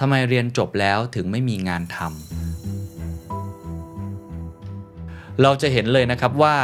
[0.00, 2.08] ทำไมเรียนจบแล้วถึงไม่มีงานทำ
[5.42, 6.56] เราจะเห็นเลยนะครับว่า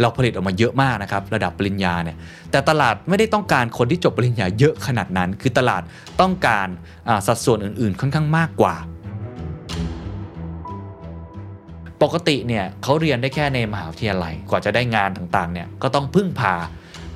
[0.00, 2.16] เราผลิตออกมาเยอะมากนะครับระดับปริญญาเนี่ย
[2.50, 5.82] แต่ตลาดไม่ได้ต้องการคนที่จบปริญญาเยอะขนาดนั้น คือตลาด
[6.20, 6.68] ต้องการ
[7.26, 8.74] สัดส่วนอื่นๆ ค่อนข้างมากกว่า
[12.02, 16.54] ปกติเนี่ยเขาเรียนได้แค่ในมหาวิทยาลัยกว่าจะได้งานต่างๆเนี่ยก็ต้องพึ่งพา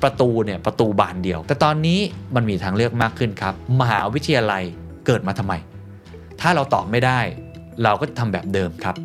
[0.03, 2.01] ประตูเนี่ยประตูบานเดียว แต่ตอนนี้
[2.35, 4.65] มันมีทางเลือกมากขึ้นครับ มหาวิทยาลัย
[5.07, 5.55] เกิดมาทำไม
[6.41, 7.21] ถ้าเราตอบไม่ได้
[7.83, 8.97] เราก็จะทำแบบเดิมครับ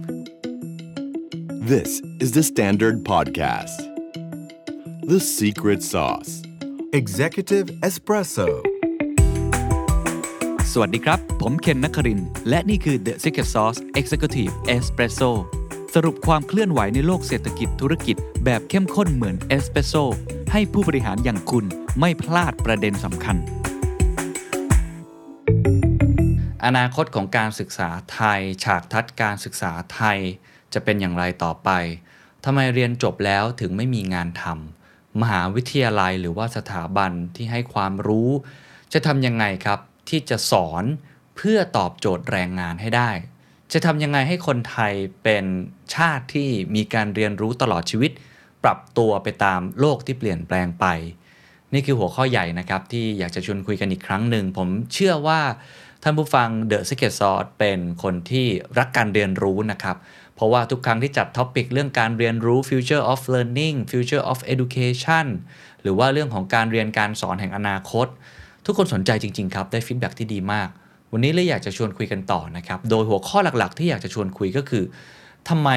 [1.73, 1.91] This
[2.23, 3.77] is the Standard Podcast.
[5.11, 6.31] The Secret Sauce.
[6.99, 8.47] Executive Espresso.
[10.71, 12.19] สวัสดีครับ ผมเคนนักคริน
[12.49, 15.31] และนี่คือ The Secret Sauce Executive Espresso
[15.95, 19.93] สรุปความเคลื่อนไหวในโลกเศรษฐกิจธุรกิจ แบบเข้มข้นเหมือนเอสเปรสโซ
[20.51, 21.65] ให้ผู้บริหารอย่างคุณ
[21.99, 23.37] ไม่พลาดประเด็นสำคัญ
[26.67, 30.19] อนาคตของการศึกษาไทย ฉากทัดการศึกษาไทย
[30.73, 31.69] จะเป็นอย่างไรต่อไป
[32.45, 38.31] ทำไมเรียนจบแล้วถึงไม่มีงานทำมหาวิทยาลัยหรือว่าสถาบันที่ให้ความรู้
[38.93, 40.83] จะทำยังไงครับ ที่จะสอน
[41.35, 43.11] เพื่อตอบโจทย์แรงงานให้ได้
[43.73, 45.45] จะทำยังไงให้คนไทยเป็น
[45.95, 48.11] ชาติที่มีการเรียนรู้ตลอดชีวิต
[48.63, 50.85] ปรับตัวไปตามโลกที่เปลี่ยนแปลงไป
[51.73, 55.41] นี่คือหัวข้อใหญ่นะครับที่อยากจะชวนคุยกันอีกครั้งหนึ่งผมเชื่อว่า
[56.03, 59.97] ท่านผู้ฟัง The Secret Sauce เป็นคนที่รักการเรียนรู้นะครับ
[60.35, 65.25] เพราะว่าทุกครั้งที่จัด topic เรื่องการเรียนรู้ Future of Learning Future of Education
[65.81, 68.07] หรือว่าเรื่องของการเรียนการสอนแห่งอนาคต
[68.65, 70.69] ทุกคนสนใจจริง ๆ ครับ ได้ feedback ที่ดีมาก
[71.11, 74.83] วันนี้เลยอยากจะชวนคุยกันต่อนะครับ โดยหัวข้อหลักๆ ที่อยากจะชวนคุยก็คือ
[75.49, 75.69] ทำไม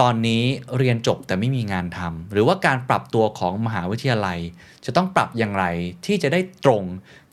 [0.00, 0.42] ตอนนี้
[0.78, 4.38] เรียนจบแต่ไม่มีงานทำหรือว่าการปรับตัวของมหาวิทยาลัย
[4.84, 5.64] จะต้องปรับอย่างไร
[6.06, 6.82] ที่จะได้ตรง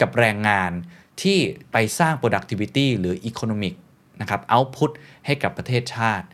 [0.02, 0.72] กับแรงงาน
[1.23, 1.39] ที่
[1.72, 3.75] ไปสร้าง productivity หรือ economic
[4.22, 4.92] นะครับ output
[5.25, 6.25] ให้กับประเทศชาติ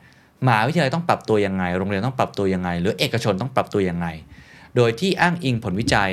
[0.46, 4.08] มหาวิทยาลัยต้องปรับตัวยังไง โรงเรียนต้องปรับตัวยังไง หรือเอกชนต้องปรับตัวยังไง
[4.76, 6.12] โดยที่อ้างอิงผลวิจัย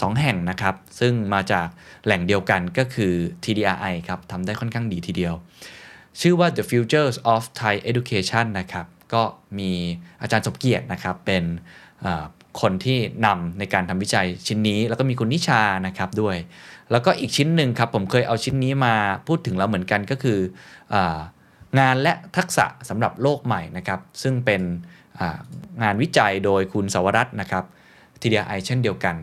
[0.00, 1.66] สองแห่งนะครับ ซึ่งมาจาก
[2.04, 3.12] แหล่งเดียวกันก็คือ
[3.44, 5.34] TDRI ครับทำได้ค่อนข้างดีทีเดียว
[6.20, 9.22] ชื่อว่า The Futures of Thai Education นะครับ ก็
[9.58, 9.70] มี
[10.22, 11.44] อาจารย์สมเกียรตินะครับเป็น
[12.60, 16.36] คนที่นำในการทำวิจัยชิ้นนี้ แล้วก็มีคุณนิชานะครับด้วย
[16.90, 18.94] แล้วก็อีกชิ้นหนึ่งครับผมเคยเอาชิ้นนี้มา
[19.26, 20.38] พูดถึงแล้วเหมือนกันก็คือ
[21.78, 24.62] งานและทักษะสำหรับโลกใหม่นะครับซึ่งเป็น
[25.82, 27.64] งานวิจัยโดยคุณสวรัตน์นะครับ
[28.20, 29.16] TDI เช่นเดียวกัน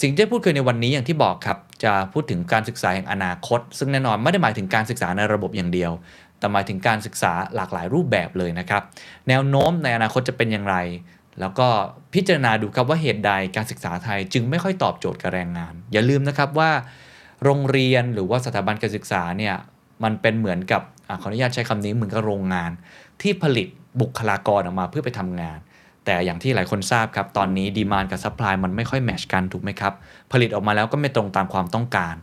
[0.00, 5.92] สิ่งที่พูดคุยในวันนี้อย่างที่บอกครับ จะพูดถึงการศึกษาแห่งอนาคต ซึ่งแน่นอนไม่ได้หมายถึงการศึกษาในระบบอย่างเดียว
[6.42, 8.82] แต่หมายถึงการศึกษาหลากหลายรูปแบบเลยนะครับ
[9.28, 10.76] แนวโน้มในอนาคตจะเป็นอย่างไร
[11.40, 11.68] แล้วก็
[12.14, 16.70] พิจารณาดูครับว่าเหตุใดการศึกษาไทยจึงไม่ค่อยตอบโจทย์กับแรงงาน อย่าลืมนะครับว่า
[17.44, 19.54] โรงเรียนหรือว่าสถาบันการศึกษาเนี่ย
[20.04, 22.70] มันเป็นเหมือนกับอขออนุญาตใช้คำนี้เหมือนกับโรงงาน
[23.22, 23.68] ที่ผลิต
[24.00, 25.58] บุคลากรออกมาเพื่อไปทำงาน
[26.04, 29.92] แต่อย่างที่หลายคนทราบครับ ตอนนี้ demand กับ supply มันไม่ค่อย match กันถูกไหมครับ
[30.32, 32.14] ผลิตออกมาแล้วก็ไม่ตรงตามความต้องการ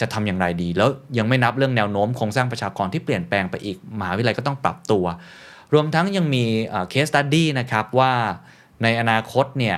[0.00, 5.04] จะทำอย่างไรดี แล้วยังไม่นับเรื่องแนวโน้มโครงสร้างประชากรที่เปลี่ยนแปลงไปอีกมหาวิทยาลัยก็ต้องปรับตัว
[5.74, 6.44] รวมทั้งยังมี
[6.90, 8.12] case study นะครับว่า
[8.82, 9.76] ในอนาคตเนี่ย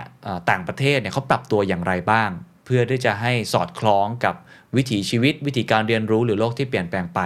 [0.51, 2.31] ต่างประเทศเนี่ยเขาปรับตัวอย่างไรบ้าง
[2.65, 4.35] เพื่อที่จะให้สอดคล้องกับ
[4.77, 7.21] วิถีชีวิต วิธีการเรียนรู้หรือโลกที่เปลี่ยนแปลงไป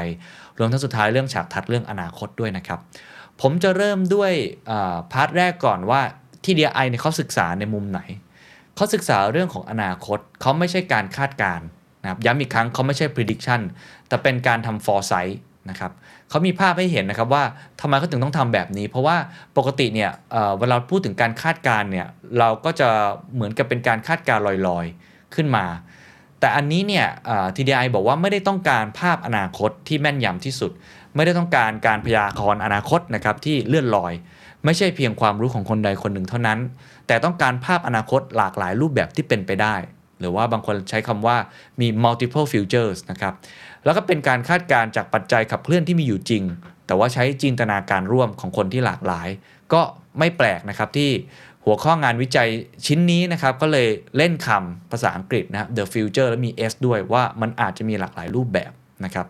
[0.59, 2.81] รวมทั้งสุดท้ายเรื่องฉากทัดเรื่องอนาคตด้วยนะครับ
[3.41, 4.33] ผมจะเริ่มด้วย
[5.13, 6.01] พาร์ทแรกก่อนว่า
[6.45, 8.01] ที่ DI เนี่ยเขาศึกษาในมุมไหน
[8.77, 11.67] เขาศึกษาเรื่องของอนาคตเขาไม่ใช่การคาดการณ์
[12.03, 13.61] นะครับย้ำอีกครั้งเขาไม่ใช่ prediction
[14.09, 15.35] แต่เป็นการทำ foresight
[15.71, 15.93] นะครับ
[16.29, 17.45] เขามีภาพให้เห็นนะครับว่า
[17.81, 19.17] ทำไมเขาถึงต้องทำแบบนี้ เพราะว่า
[19.57, 22.07] ปกติเนี่ยเเวลาพูดถึงการคาดการณ์เนี่ย
[22.39, 22.89] เราก็จะ
[23.35, 25.67] เหมือนกับเป็นการคาดการณ์ลอยๆขึ้นมา
[26.41, 27.07] แต่อันนี้เนี่ย
[27.57, 30.71] TDI บอกว่าไม่ได้ต้องการภาพอนาคตที่แม่นยำที่สุด
[31.17, 34.13] ไม่ได้ต้องการการพยากรณ์อนาคตนะครับที่เลื่อนลอย
[34.65, 36.59] ไม่ใช่เพียงความรู้ของคนใดคนหนึ่งเท่านั้น
[37.07, 39.75] แต่ต้องการภาพอนาคตหลากหลายรูปแบบที่เป็นไปได้
[40.23, 41.37] หรือว่าบางคนใช้คำว่า
[41.81, 43.35] มี multiple futures นะครับ
[43.85, 46.43] แล้วก็เป็นการคาดการณ์จากปัจจัยขับเคลื่อนที่มีอยู่จริง
[46.87, 49.29] แต่ว่าใช้จินตนาการร่วมของคนที่หลากหลาย
[49.73, 49.81] ก็
[50.19, 51.11] ไม่แปลกนะครับที่
[51.65, 52.49] หัวข้องานวิจัย
[52.87, 58.73] ชิ้นนี้นะครับก็เลยเล่นคำภาษาอังกฤษนะ the future และมี s ด้วยว่ามันอาจจะมีหลากหลายรูปแบบ
[59.05, 59.27] นะครับ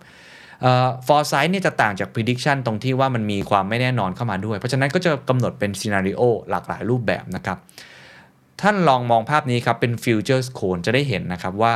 [1.06, 7.59] foresight เนี่ยจะต่างจาก prediction ตรงที่ว่ามันมีความไม่แน่นอนเข้ามาด้วย เพราะฉะนั้นก็จะกำหนดเป็น scenario หลากหลายรูปแบบนะครับ
[8.61, 11.73] ท่านลองมองภาพนี้ครับ เป็น futures cone จะได้เห็นนะครับว่า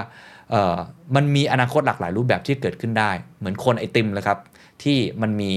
[1.14, 4.38] มันมีอนาคตหลากหลายรูปแบบที่เกิดขึ้นได้ เหมือนคนไอติมเลยครับ
[4.82, 5.52] ที่มันมี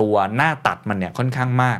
[0.00, 1.78] ตัวหน้าตัดมันเนี่ยค่อนข้างมาก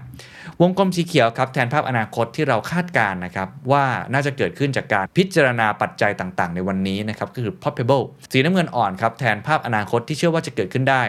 [0.60, 11.02] วงกลมสีเขียวครับแทนภาพอนาคตที่เราคาดการณ์นะครับว่าน่าจะเกิดขึ้นจากการพิจารณาปัจจัยต่างๆ ในวันนี้นะครับก็คือ probable สีน้ำเงินอ่อนครับแทนภาพอนาคตที่เชื่อว่าจะเกิดขึ้นได้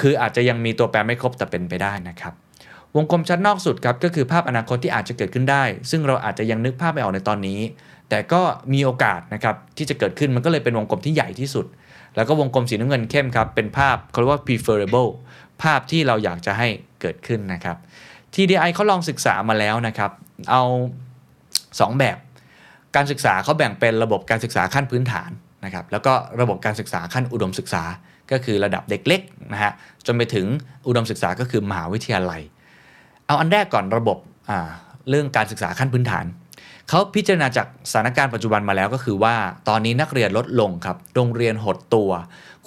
[0.00, 2.34] คืออาจจะยังมีตัวแปรไม่ครบแต่เป็นไปได้นะครับ
[2.96, 7.60] วงกลมชั้นนอกสุดครับก็คือภาพอนาคตที่อาจจะเกิดขึ้นได้ ซึ่งเราอาจจะยังนึกภาพไม่ออกในตอนนี้
[8.08, 8.40] แต่ก็
[8.72, 11.66] มีโอกาสนะครับที่จะเกิดขึ้นมันก็เลยเป็นวงกลมที่ใหญ่ที่สุด
[12.16, 15.10] แล้วก็วงกลมสีน้ำเงินเข้มครับเป็นภาพเขาเรียกว่า preferable
[15.62, 16.68] ภาพที่เราอยากจะให้
[17.00, 17.76] เกิดขึ้นนะครับ
[18.34, 20.10] TDI เขาลองศึกษามาแล้วนะครับ
[20.50, 20.62] เอา
[21.32, 22.18] 2 แบบ
[22.96, 25.30] การศึกษาเขาแบ่งเป็นระบบการศึกษาขั้นพื้นฐาน
[25.64, 27.82] นะครับแล้วก็ระบบการศึกษาขั้นอุดมศึกษา
[28.32, 29.20] ก็คือระดับเด็กเล็ก
[29.52, 29.72] นะฮะ
[30.06, 30.46] จนไปถึง
[30.86, 32.42] อุดมศึกษาก็คือมหาวิทยาลัย
[33.32, 34.18] เอาอันแรกก่อนระบบ
[35.10, 36.24] เรื่องการศึกษาขั้นพื้นฐาน
[36.88, 39.34] เขาพิจารณาจากสถานการณ์ปัจจุบันมาแล้วก็คือว่า
[39.68, 42.10] ตอนนี้นักเรียนลดลงครับ โรงเรียนหดตัว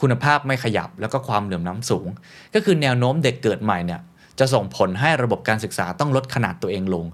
[0.02, 2.08] คุณภาพไม่ขยับแล้วก็ความเหลื่อมล้าสูง
[2.54, 4.02] ก็คือแนวโน้มเด็กเกิดใหม่เนี่ย
[4.40, 7.06] จะส่งผลให้ระบบการศึกษาต้องลดขนาดตัวเองลง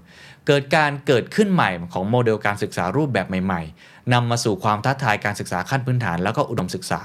[0.46, 7.00] เกิดการเกิดขึ้นใหม่ของโมเดลการศึกษารูปแบบใหม่ ๆนำมาสู่ความท้าทายการศึกษาขั้นพื้นฐานแล้วก็อุดมศึกษา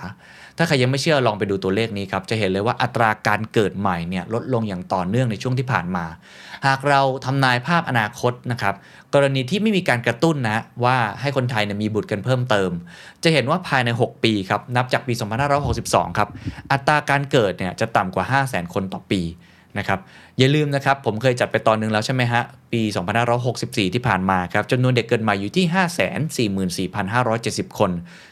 [0.57, 6.05] ถ้าใครยังไม่เชื่อลองไปดูตัวเลขนี้ครับ จะเห็นเลยว่าอัตราการเกิดใหม่เนี่ยลดลงอย่างต่อเนื่องในช่วงที่ผ่านมา
[6.67, 8.75] หากเราทำนายภาพอนาคตนะครับ
[9.13, 12.71] กรณีที่ไม่มีการกระตุ้นนะว่าให้คนไทยเนี่ยมีบุตรกันเพิ่มเติม
[13.23, 15.13] จะเห็นว่าภายใน 6 ปีครับนับจากปี
[15.65, 16.29] 2562 ครับ
[16.71, 19.21] อัตราการเกิดเนี่ยจะต่ำกว่า 5 0 0 0 0 0 คนต่อปี
[19.79, 19.99] นะครับ
[20.37, 22.41] อย่าลืมนะครับ ผมเคยจัดไปตอนนึงแล้วใช่ไหมฮะ
[22.73, 22.81] ปี
[23.37, 25.65] 2564 ที่ผ่านมาครับจำนวนเด็กเกิดม่อยู่ที่
[27.69, 27.91] 544,570 คน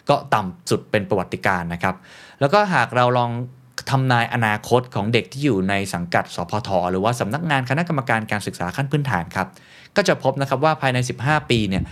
[0.09, 1.95] ก็ต่ำสุดเป็นประวัติการนะครับ
[2.39, 3.31] แล้วก็หากเราลอง
[3.89, 9.47] ทำนายอนาคตของเด็กที่อยู่ในสังกัด สพท หรือว่าสำนักงานคณะกรรมการการศึกษาขั้นพื้นฐานครับ
[9.95, 11.83] ก็จะพบนะครับว่าภายใน 15 ปีเนี่ย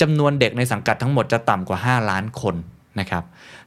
[0.00, 2.54] จำนวนเด็กในสังกัดทั้งหมดจะต่ำกว่า 5 ล้านคน
[3.00, 3.24] นะครับ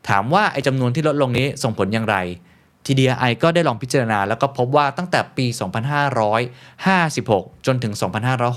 [0.10, 2.18] ถามว่าไอ้จำนวนที่ลดลงนี้ส่งผลอย่างไร
[2.86, 5.46] TDRI ก็ได้ลองพิจารณา แล้วก็พบว่าตั้งแต่ปี
[6.76, 7.94] 2556 จนถึง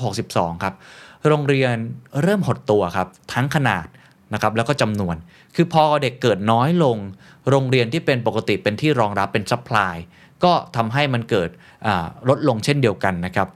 [0.00, 0.74] 2562 ครับ
[1.28, 1.74] โรงเรียน
[2.22, 3.86] เริ่มหดตัวครับ ทั้งขนาด
[4.32, 5.16] นะครับแล้วก็จำนวน
[5.54, 6.96] คือพอเด็กเกิดน้อยลง
[7.50, 9.94] โรงเรียนที่เป็นปกติเป็นที่รองรับเป็น supply
[10.44, 11.50] ก็ทำให้มันเกิด
[12.28, 13.48] ลดลงเช่นเดียวกันนะครับ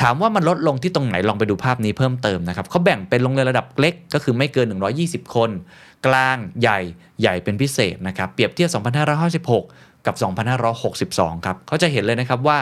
[0.00, 4.66] ถามว่ามันลดลงที่ตรงไหนลองไปดูภาพนี้เพิ่มเติมนะครับเขาแบ่งเป็นโรงเรียนระดับเล็กก็คือไม่เกิน
[5.00, 5.50] 120 คน
[6.06, 6.80] กลางใหญ่
[7.20, 8.70] ใหญ่เป็นพิเศษนะครับ เปรียบเทียบ
[9.54, 10.14] 2556 กับ
[10.80, 12.58] 2562 ครับเขาจะเห็นเลยนะครับว่า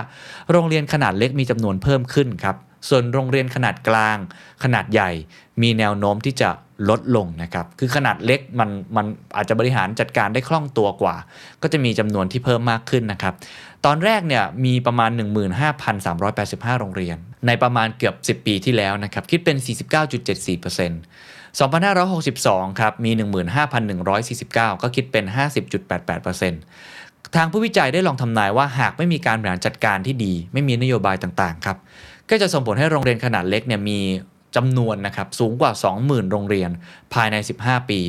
[0.50, 2.56] โรงเรียนขนาดเล็กมีจำนวนเพิ่มขึ้นครับ
[2.88, 4.17] ส่วนโรงเรียนขนาดกลาง
[4.62, 5.11] ขนาดใหญ่
[5.62, 6.50] มีแนวโน้มที่จะ
[6.91, 9.06] ลดลงนะครับ คือขนาดเล็กมันมัน
[9.37, 11.17] อาจจะบริหารจัดการได้คล่องตัวกว่า
[11.62, 13.35] ก็จะมีจำนวนที่เพิ่มมากขึ้นนะครับ
[13.87, 15.11] ตอนแรกเนี่ยมีประมาณ
[15.97, 17.17] 15,385 โรงเรียน
[17.47, 19.67] ในประมาณเกือบ 10 ปีที่แล้วนะครับ คิดเป็น 49.74%
[21.61, 23.11] 2562 ครับ มี
[23.77, 26.95] 15,149 ก็คิดเป็น 50.88%
[27.34, 31.78] ทางผู้วิจัยได้ลองทำนายว่าหากไม่มีการบริหารจัดการที่ดี ไม่มีนโยบายต่างๆครับ
[32.31, 33.99] ก็จะส่งผลให้โรงเรียนขนาดเล็กเนี่ยมี
[34.56, 36.70] จำนวนนะครับสูงกว่า 20,000 โรงเรียน
[37.14, 38.00] ภายใน 15 ปี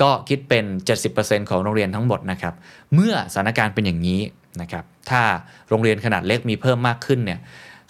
[0.00, 0.64] ก็คิดเป็น
[1.06, 2.54] 70%ของโรงเรียนทั้งหมดนะครับ
[2.94, 4.20] เมื่อสถานการณ์เป็นอย่างนี้
[4.60, 5.22] นะครับถ้า
[5.68, 7.38] โรงเรียนขนาดเล็กมีเพิ่มมากขึ้นเนี่ย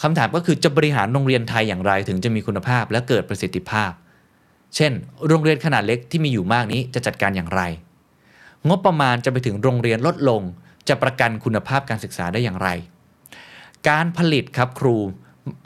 [0.03, 3.93] คำถามก็คือจะบริหารโรงเรียนไทยอย่างไรถึงจะมีคุณภาพและเกิดประสิทธิภาพ
[4.77, 4.93] เช่น
[5.29, 7.63] โรงเรียนขนาดเล็กที่มีอยู่มากนี้จะจัดการอย่างไร
[8.69, 10.43] งบประมาณจะไปถึงโรงเรียนลดลง
[10.89, 12.69] จะประกันคุณภาพการศึกษาได้อย่างไร
[13.89, 14.97] การผลิตครับครู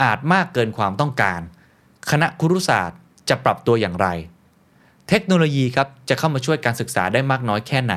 [0.03, 1.41] อาจมากเกินความต้องการ
[2.11, 2.99] คณะครุศาสตร์
[3.29, 4.09] จะปรับตัวอย่างไร
[5.09, 7.95] เทคโนโลยีครับจะเข้ามาช่วยการศึกษาได้มากน้อยแค่ไหน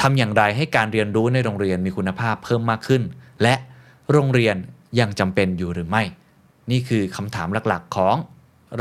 [0.00, 3.02] ทำอย่างไรให้การเรียนรู้ในโรงเรียนมีคุณภาพเพิ่มมากขึ้น
[3.42, 3.54] และ
[4.12, 4.56] โรงเรียน
[5.00, 6.02] ยังจำเป็นอยู่หรือไม่
[6.70, 8.16] นี่คือคำถามหลักๆของ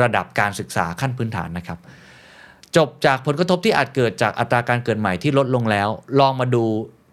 [0.02, 1.80] ระดับการศึกษาขั้นพื้นฐานนะครับ
[2.78, 5.90] จบจากผลกระทบที่อาจเกิดจากอัตราการเกิดใหม่ที่ลดลงแล้ว
[6.20, 6.64] ลองมาดู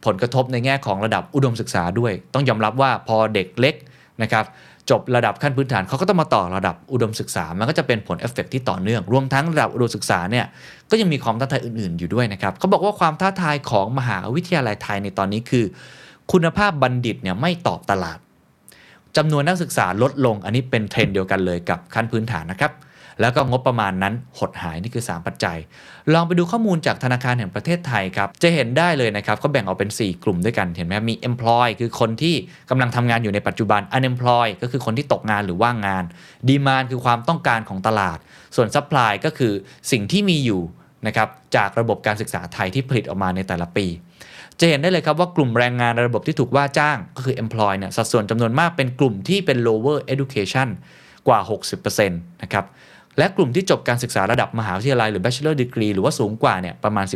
[0.06, 3.74] ผลกระทบในแง่ของระดับอุดมศึกษาด้วย ต้องยอมรับว่าพอเด็กเล็ก
[4.22, 4.44] นะครับ
[4.90, 10.46] จบระดับขั้นพื้นฐานเขาก็ต้องมาต่อระดับอุดมศึกษา มันก็จะเป็นผลเอฟเฟกที่ต่อเนื่อง รวมทั้งระดับอุดมศึกษาเนี่ย
[10.90, 15.64] ก็ยังมีความท้าทายอื่นๆอยู่ด้วยนะครับเขาบอกว่าความท้าทายของมหาวิทยาลัยไทยในตอนนี้คือ
[16.32, 18.18] คุณภาพบัณฑิตเนี่ยไม่ตอบตลาด
[19.16, 22.72] จำนวนนักศึกษาลดลง อันนี้เป็นเทรนด์เดียวกันเลยกับขั้นพื้นฐานนะครับ
[23.20, 25.58] แล้วก็งบประมาณนั้นหดหายนี่คือ 3 ปัจจัย
[26.12, 32.34] ลองไปดูข้อมูลจากธนาคารแห่งประเทศไทยครับ จะเห็นได้เลยนะครับเขาแบ่งออกเป็น 4 กลุ่มด้วยกันเห็นไหมมี employ คือคนที่
[32.70, 36.04] กำลังทำงานอยู่ในปัจจุบัน unemploy ก็คือคนที่ตกงานหรือว่างงาน
[36.48, 38.18] demand คือความต้องการของตลาด
[38.56, 39.52] ส่วน supply ก็คือ
[39.90, 40.62] สิ่งที่มีอยู่
[41.06, 43.86] นะครับจากระบบการศึกษาไทยที่ผลิตออกมาในแต่ละปี
[44.60, 50.68] จะเห็นได้เลยครับว่ากลุ่มแรงงานในระบบที่ถูกว่าจ้างก็คือ employ เนี่ยสัดส่วนจำนวนมากเป็นกลุ่มที่เป็น lower education
[51.28, 51.40] กว่า
[51.70, 52.64] 60%นะครับ
[53.18, 57.06] และกลุ่มที่จบการศึกษาระดับมหาวิทยาลัยหรือ bachelor degree หรือว่าสูงกว่าเนี่ยประมาณ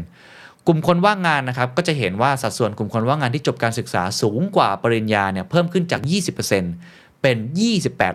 [0.00, 6.00] 15%กลุ่มคนว่างงานนะครับก็จะเห็นว่าสัดส่วนกลุ่มคนว่างงานที่จบการศึกษาสูงกว่าปริญญาเนี่ยเพิ่มขึ้นจาก
[6.60, 7.36] 20%เป็น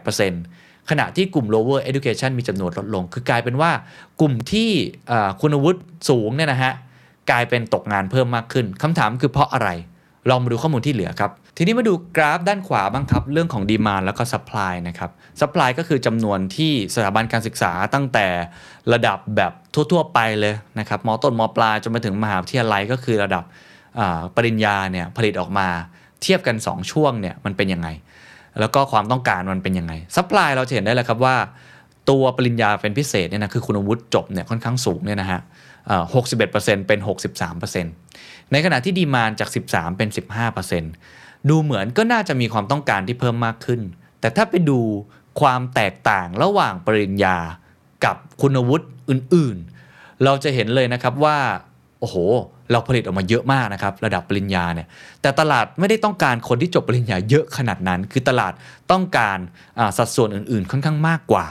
[0.05, 3.71] 28%ขณะที่กลุ่ม lower education มีจำนวนลดลง คือกลายเป็นว่า
[4.19, 4.69] กลุ่มที่
[5.41, 6.73] คุณวุฒิสูงเนี่ยนะฮะ
[7.31, 9.69] กลายเป็นตกงานเพิ่มมากขึ้นคำถามคือเพราะอะไร
[10.29, 15.10] ลองมาดูข้อมูลที่เหลือครับ ทีนี้มาดูกราฟด้านขวาบ้างครับ เรื่องของดีมานแล้วก็สป라이นะครับ
[15.40, 18.26] สป라이ก็คือจำนวนที่สถาบันการศึกษาตั้งแต่
[18.92, 23.44] ระดับแบบทั่ว ๆ ไปเลยนะครับมต้นมปลายจนมาถึงมหาวิทยาลัยก็คือระดับ
[24.36, 25.68] ปริญญาเนี่ยผลิตออกมา
[26.22, 27.88] เทียบกัน 2 ช่วงเนี่ยมันเป็นยังไง
[28.60, 31.36] แล้วก็ความต้องการมันเป็นยังไงสป라이เราเห็นได้เลยครับว่า
[32.10, 35.40] ตัวปริญญาเป็นพิเศษเนี่ยนะคือคุณวุฒิจบเนี่ยค่อนข้างสูงเนี่ยนะฮะ
[36.14, 37.00] 61%เป็น
[37.76, 40.08] 63%ในขณะที่ดีมานจาก 13 เป็น
[40.72, 43.81] 15% ดูเหมือนก็น่าจะมีความต้องการที่เพิ่มมากขึ้น
[44.19, 44.79] แต่ถ้าไปดู
[45.41, 47.37] ความแตกต่างระหว่างปริญญา
[48.05, 51.37] กับคุณวุฒิอื่นๆ เราจะเห็นเลยนะครับว่า
[51.99, 52.15] โอ้โห
[52.71, 54.87] เราผลิตออกมาเยอะมากนะครับ ระดับปริญญาเนี่ย
[55.21, 58.53] แต่ตลาดไม่ได้ต้องการคนที่จบปริญญาเยอะขนาดนั้น คือตลาด
[58.91, 59.37] ต้องการ
[59.97, 61.45] สัดส่วนอื่นๆ ค่อนข้างมากกว่า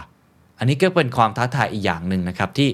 [0.58, 2.68] อันนี้ก็เป็นความท้าทายอีกอย่างหนึ่งนะครับ ที่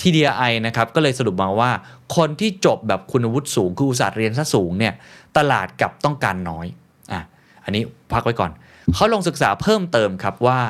[0.00, 1.70] TDI นะครับก็เลยสรุปมาว่า
[2.16, 4.94] คนที่จบแบบคุณวุฒิสูงคืออุตสาห์เรียนซะสูงเนี่ย
[5.36, 6.66] ตลาดกับต้องการน้อย
[7.12, 7.20] อะ
[7.64, 7.82] อันนี้
[8.12, 8.50] พักไว้ก่อน
[8.94, 10.60] เขาลงศึกษาเพิ่มเติมครับว่า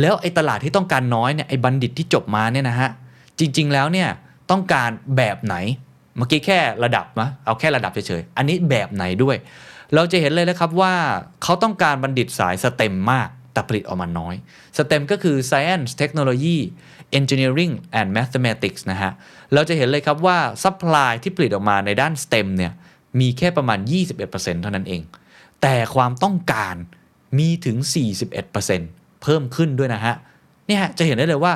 [0.00, 2.90] แล้วไอ้ตลาดที่ต้องการน้อยเนี่ยไอ้บัณฑิตที่จบมาเนี่ยนะฮะ
[3.38, 4.08] จริงๆแล้วเนี่ย
[4.50, 5.56] ต้องการแบบไหน
[6.16, 9.36] เมื่อกี้แค่ระดับนะเอาแค่ระดับเฉยๆอันนี้แบบไหนด้วย
[9.94, 10.94] เราจะเห็นเลยนะครับว่า
[11.42, 14.34] เขาต้องการบัณฑิตสายสเต็มมากแต่ผลิตออกมาน้อย
[14.78, 16.58] STEM ก็คือ Science Technology
[17.18, 19.12] Engineering and Mathematics นะฮะ
[19.54, 22.72] เราจะเห็นเลยครับว่า supply ที่ผลิตออกมาในด้าน STEM เนี่ย
[23.20, 23.78] มีแค่ประมาณ
[24.20, 25.02] 21%เท่านั้นเอง
[25.62, 26.74] แต่ความต้องการ
[27.38, 27.76] มีถึง
[28.50, 30.14] 41%เพิ่มขึ้นด้วยนะฮะ
[30.68, 31.54] นี่ฮะจะเห็นได้เลยว่า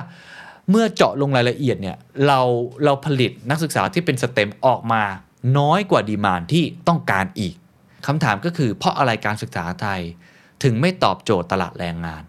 [0.71, 1.97] เมื่อเจาะลงรายละเอียดเนี่ย
[2.27, 2.41] เรา
[2.85, 5.03] เราผลิตนักศึกษาที่เป็นสเต็มออกมา
[5.59, 7.55] น้อยกว่าดีมานที่ต้องการอีก
[8.07, 10.01] คำถามก็คือเพราะอะไรการศึกษาไทย
[10.63, 12.23] ถึงไม่ตอบโจทย์ตลาดแรงงาน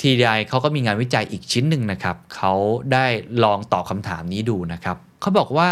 [0.00, 2.52] TDI เขาก็มีงานวิจัยอีกชิ้นหนึ่งนะครับ เขา
[2.92, 3.06] ได้
[3.44, 5.70] ลองตอบคำถามนี้ดูนะครับ เขาบอกว่า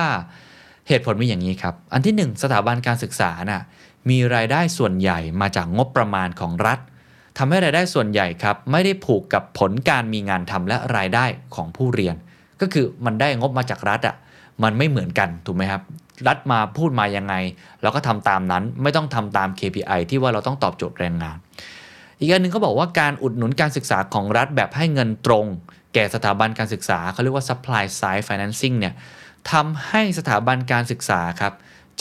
[0.89, 3.63] เหตุผลมีอย่างนี้ครับ อันที่ 1 สถาบันการศึกษานะ่ะ
[4.11, 6.79] มีรายได้ส่วนใหญ่มาจากงบประมาณของรัฐ
[7.39, 11.25] ทำให้รายได้ส่วนใหญ่ครับไม่ได้ผูกกับผลการมีงานทำและรายได้
[11.55, 12.17] ของผู้เรียน
[12.61, 14.17] ก็คือมันได้งบมาจากรัฐอะ่ะ
[14.63, 15.83] มันไม่เหมือนกันถูกไหมครับ
[16.29, 17.35] รัฐมาพูดมายังไง
[17.83, 21.37] เราก็ทำตามนั้นไม่ต้องทำตาม KPI ที่ว่าเราต้องตอบโจทย์แรงงาน
[22.21, 25.47] อีกอันหนึ่งเขาบอกว่าการอุดหนุนการศึกษาของรัฐแบบให้เงินตรง
[25.95, 28.95] แก่สถาบันการศึกษาเขาเรียกว่า supply side financing เนี่ย
[29.53, 31.53] ทำให้สถาบันการศึกษาครับ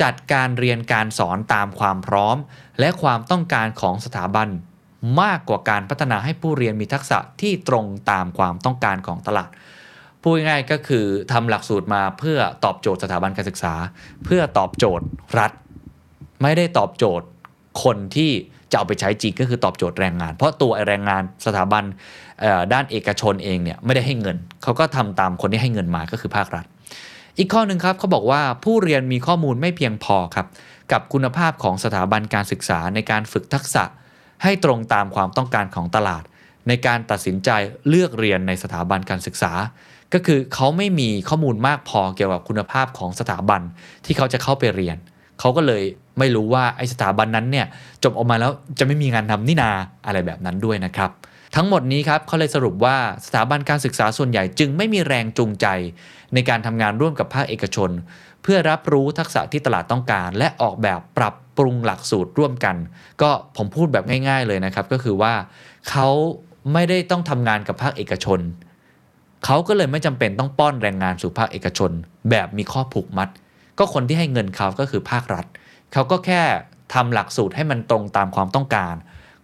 [0.01, 2.37] จัดการเรียนการสอนตามความพร้อม
[2.79, 4.47] และความต้องการของสถาบัน
[5.21, 9.49] มากกว่าการพัฒนาให้ผู้เรียนมีทักษะที่ตรงตามความต้องการของตลาด
[10.21, 13.73] พูดง่ายก็คือทำหลักสูตรมาเพื่อตอบโจทย์สถาบันการศึกษา
[14.25, 15.05] เพื่อตอบโจทย์
[15.39, 15.51] รัฐ
[16.41, 17.27] ไม่ได้ตอบโจทย์
[17.83, 18.31] คนที่
[18.71, 21.83] จะเอาไปใช้จริงก็คือตอบโจทย์แรงงาน เพราะตัวแรงงานสถาบัน
[22.73, 26.65] ด้านเอกชนเองเนี่ยไม่ได้ให้เงิน เขาก็ทำตามคนที่ให้เงินมาก็คือภาครัฐ
[27.38, 30.48] อีกข้อหนึ่งครับเขาบอกว่าผู้เรียนมีข้อมูลไม่เพียงพอครับ
[30.92, 33.84] กับคุณภาพของสถาบันการศึกษาในการฝึกทักษะ
[34.44, 36.24] ให้ตรงตามความต้องการของตลาด
[36.68, 37.50] ในการตัดสินใจ
[37.89, 39.51] เลือกเรียนในสถาบันการศึกษา
[40.13, 43.62] ก็คือเขาไม่มีข้อมูลมากพอเกี่ยวกับคุณภาพของสถาบัน
[44.06, 44.98] ที่เขาจะเข้าไปเรียน
[45.39, 45.84] เขาก็เลย
[46.20, 47.68] ไม่รู้ว่าไอสถาบันนั้นเนี่ย
[48.04, 49.72] จบออกมาแล้วจะไม่มีงานทำนี่นา
[50.06, 51.12] อะไรแบบนั้นด้วยนะครับ
[51.56, 55.68] ทั้งหมดนี้ครับเขาเลยสรุปว่าสถาบันการศึกษาส่วนใหญ่จึงไม่มีแรงจูงใจ
[56.36, 57.89] ในการทำงานร่วมกับภาคเอกชน
[58.44, 62.75] เพื่อรับรู้ทักษะที่ตลาดต้องการ และออกแบบปรับปรุงหลักสูตรร่วมกัน
[63.22, 65.34] ก็ผมพูดแบบง่าย ๆเลยนะครับ ก็คือว่า
[65.89, 66.08] เขา
[66.74, 68.39] ไม่ได้ต้องทำงานกับภาคเอกชน
[69.46, 71.92] เขาก็เลยไม่จำเป็นต้องป้อนแรงงานสู่ภาคเอกชน
[72.30, 73.30] แบบมีข้อผูกมัด
[73.80, 75.46] ก็คนที่ให้เงินเขาก็คือภาครัฐ
[75.94, 76.42] เขาก็แค่
[76.94, 78.96] ทำหลักสูตรให้มันตรงตามความต้องการ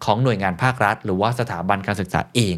[0.04, 2.56] ของหน่วยงานภาครัฐ หรือว่าสถาบันการศึกษาเอง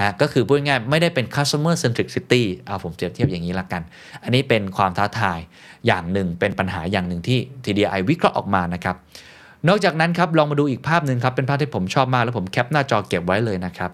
[0.00, 3.82] ฮะก็คือพูดง่ายไม่ได้เป็น customer centricity เอาผมเทียบเทียบอย่างนี้ละกัน
[4.22, 5.38] อันนี้เป็นความท้าทาย
[5.86, 8.96] อย่างหนึ่งเป็นปัญหาอย่างหนึ่งที่ TDI วิเคราะห์ออกมานะครับ
[9.68, 13.90] นอกจากนั้นครับลองมาดูอีกภาพหนึ่งครับเป็นภาพที่ผมชอบมากแล้วผมแคปหน้าจอเก็บไว้เลยนะครับ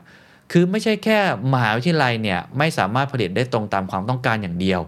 [0.53, 1.19] คือไม่ใช่แค่
[1.53, 4.81] มหาวิทยาลัยเนี่ยไม่สามารถผลิตได้ตรงตามความต้องการอย่างเดียว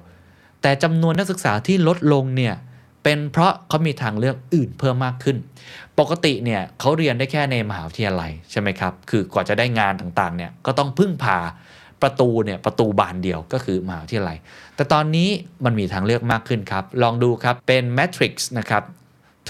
[0.63, 2.55] แต่จำนวนนักศึกษาที่ลดลงเนี่ย
[3.05, 5.37] เป็นเพราะเขามีทางเลือกอื่นเพิ่มมากขึ้น
[5.99, 11.39] ปกติเนี่ยเขาเรียนได้แค่ในมหาวิทยาลัยใช่ไหมครับ คือกว่าจะได้งานต่างๆเนี่ยก็ต้องพึ่งพา
[12.03, 14.37] ประตูเนี่ยประตูบานเดียวก็คือมหาวิทยาลัย
[14.77, 15.29] แต่ตอนนี้
[15.65, 18.83] มันมีทางเลือกมากขึ้นครับ ลองดูครับเป็น Matrix นะครับ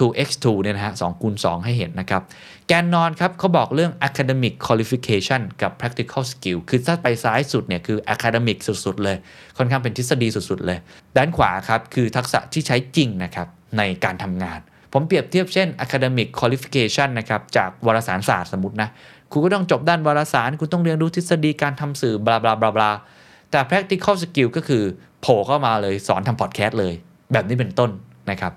[0.00, 2.22] 2 x 2 เนี่ยนะฮะ2คูณ2ให้เห็นนะครับ
[2.68, 9.16] แกนนอนครับเขาบอกเรื่อง academic qualification กับ practical skill คือถ้าไปซ้ายสุดเนี่ยคือ academic สุดๆ เลย
[9.56, 10.78] ค่อนข้างเป็นทฤษฎีสุดๆ เลย
[11.16, 14.58] ด้านขวาครับคือทักษะที่ใช้จริงนะครับในการทำงาน
[14.92, 18.88] ผมเปรียบเทียบเช่น academic qualification นะครับจากวารสารศาสตร์สมมตินะ
[19.32, 22.90] คุณก็ต้องจบด้านวารสาร คุณต้องเรียนรู้ทฤษฎีการทำสื่อบลาบลาบลาบลา
[23.50, 24.82] แต่ practical skill ก็คือ
[25.20, 26.94] โผล่เข้ามาเลยสอนทำพอดแคสต์เลย
[27.32, 27.90] แบบนี้เป็นต้น
[28.30, 28.52] นะครับ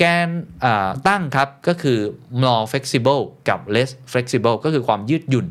[0.00, 0.28] แกน
[1.08, 1.98] ตั้งครับ ก็คือ
[2.42, 5.46] more flexible กับ less flexible ก็คือความยืดหยุ่น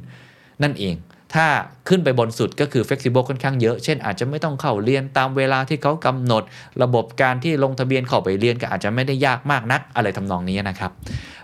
[0.64, 0.96] นั่นเอง
[1.36, 1.48] ถ้า
[1.90, 6.44] ขึ้นไปบนสุดก็คือ flexible ค่อนข้างเยอะ เช่นอาจจะไม่ต้องเข้าเรียนตามเวลาที่เขากำหนด
[6.84, 10.92] ระบบการที่ลงทะเบียนเข้าไปเรียนก็อาจจะไม่ได้ยากมากนักอะไรทำนองนี้นะครับ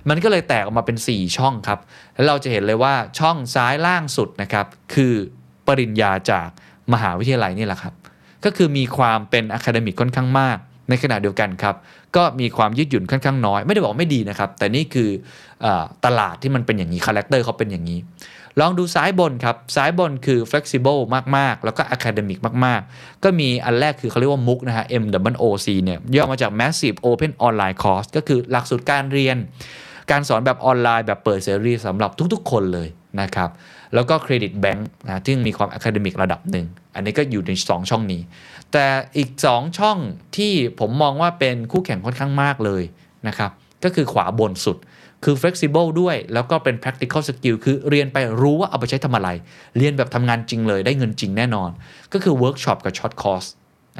[0.10, 1.80] มันก็เลยแตกออกมาเป็น 4 ช่องครับ
[2.16, 5.14] แล้วเราจะเห็นเลยว่าช่องซ้ายล่างสุดนะครับคือ
[5.68, 6.48] ปริญญาจาก
[6.94, 7.94] มหาวิทยาลัยนี่แหละครับ
[8.46, 10.58] ก็คือมีความเป็น academic ค่อนข้างมาก
[10.90, 11.76] ในขณะเดียวกันครับ
[12.16, 15.10] ก็มีความยืดหยุ่นค่อนข้างน้อย ไม่ได้บอกไม่ดีนะครับ แต่นี่คือ
[15.66, 15.68] อ
[16.06, 18.00] ตลาดที่มันเป็นอย่างนี้ character เขาเป็นอย่างนี้
[18.60, 21.00] ลองดูซ้ายบนครับซ้ายบนคือ flexible
[21.38, 26.98] มาก ๆ แล้วก็ academic มาก ๆ ก็มีอันแรกคือเขาเรียกว่า MOOC นะฮะ M O O C เนี่ยย่อมาจาก massive
[27.10, 29.38] open online course ก็คือหลักสูตรการเรียน
[30.12, 32.88] การสอนแบบออนไลน์แบบเปิดเสรีสำหรับทุกๆ คนเลย
[33.22, 33.50] นะครับ
[33.94, 36.66] แล้วก็ credit bank นะที่มีความ academic ระดับหนึ่ง
[36.96, 38.22] อันนี้ก็อยู่ใน 2 ช่องนี้
[38.78, 39.98] แต่อีก 2 ช่อง
[40.38, 42.84] ที่ผมมองว่าเป็นคู่แข่งค่อนข้างมากเลย
[43.28, 43.52] นะครับ
[43.84, 44.78] ก็คือขวาบนสุด
[45.24, 49.30] คือ flexible ด้วย แล้วก็เป็น practical skill คือเรียนไปรู้ว่าเอาไปใช้ทำอะไร
[49.78, 51.70] เรียนแบบทำงานจริงเลยได้เงินจริงแน่นอน
[52.14, 53.48] ก็คือ workshop กับ short course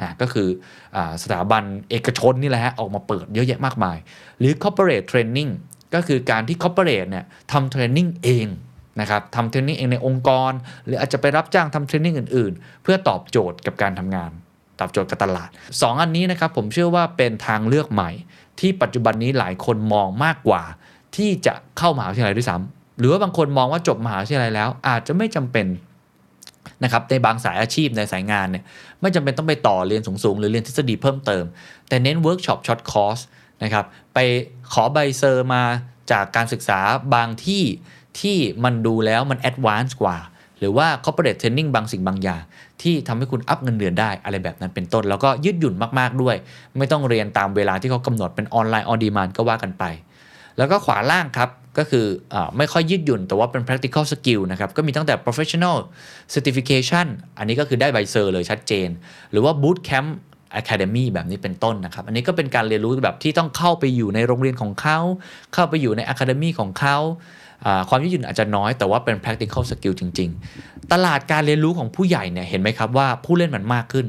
[0.00, 0.48] อ่าก็คือ
[0.96, 3.96] อสถาบันเอกชนนี่แหละฮะ ออกมาเปิดเยอะแยะมากมาย
[4.38, 5.50] หรือ corporate training
[5.94, 8.46] ก็คือการที่ corporate เนี่ยทำเทรนนิ่งเอง
[9.00, 10.52] นะครับทำเทรนนิ่งเองในองค์กร
[10.86, 14.32] หรืออาจจะไปรับจ้างทำเทรนนิ่งอื่น ๆ เพื่อตอบโจทย์กับการทำงาน
[14.80, 18.10] ตอบโจทย์กับตลาด 2 อันนี้นะครับผมเชื่อว่าเป็นทางเลือกใหม่
[18.60, 20.62] ที่ปัจจุบันนี้หลายคนมองมากกว่า
[21.16, 25.66] ที่จะเข้ามหาวิทยาลัยด้วยซ้ำหรือว่าบางคนมองว่าจบมหาวิทยาลัยแล้ว อาจจะไม่จำเป็น
[26.82, 28.64] นะครับในบางสายอาชีพในสายงานเนี่ย
[29.00, 31.44] ไม่จำเป็นต้องไปต่อเรียนสูงๆ หรือเรียนทฤษฎีเพิ่มเติม
[31.88, 33.18] แต่เน้น workshop short course
[33.62, 34.18] นะครับไป
[34.72, 35.62] ขอใบ cert มา
[36.12, 36.80] จากการศึกษา
[37.14, 37.64] บางที่
[38.20, 40.16] ที่มันดูแล้วมัน advance กว่า
[40.58, 42.42] หรือว่า corporate training บางสิ่งบางอย่าง
[42.82, 46.36] ที่ทำให้คุณ up เงินเดือนได้อะไรแบบนั้นเป็นต้น แล้วก็ยืดหยุ่นมากๆด้วย
[46.78, 49.84] ไม่ต้องเรียนตามเวลาที่เขากำหนดเป็นออนไลน์ on demand ก็ว่ากันไป
[50.58, 55.76] แล้วก็ขวาล่างครับก็คืออไม่ค่อยยืดหยุ่นแต่ว่าเป็น practical skill นะครับ ก็มีตั้งแต่ professional
[56.34, 57.06] certification
[57.38, 58.88] อันนี้ก็คือได้ใบเซอร์เลยชัดเจน
[59.30, 60.10] หรือว่า boot camp
[60.60, 64.98] Academy แบบนี้เป็นต้นนะครับ อันนี้ก็เป็นการเรียนรู้แบบที่ต้องเข้าไปอยู่ในโรงเรียนของเขา
[65.54, 66.96] เข้าไปอยู่ใน Academy ของเขา
[67.88, 74.06] ความยืดหยุ่นอาจจะน้อยแต่ว่าเป็น practical skill จริง ๆ ตลาดการเรียนรู้ของผู้ใหญ่เนี่ยเห็นไหมครับว่าผู้เล่นมันมากขึ้น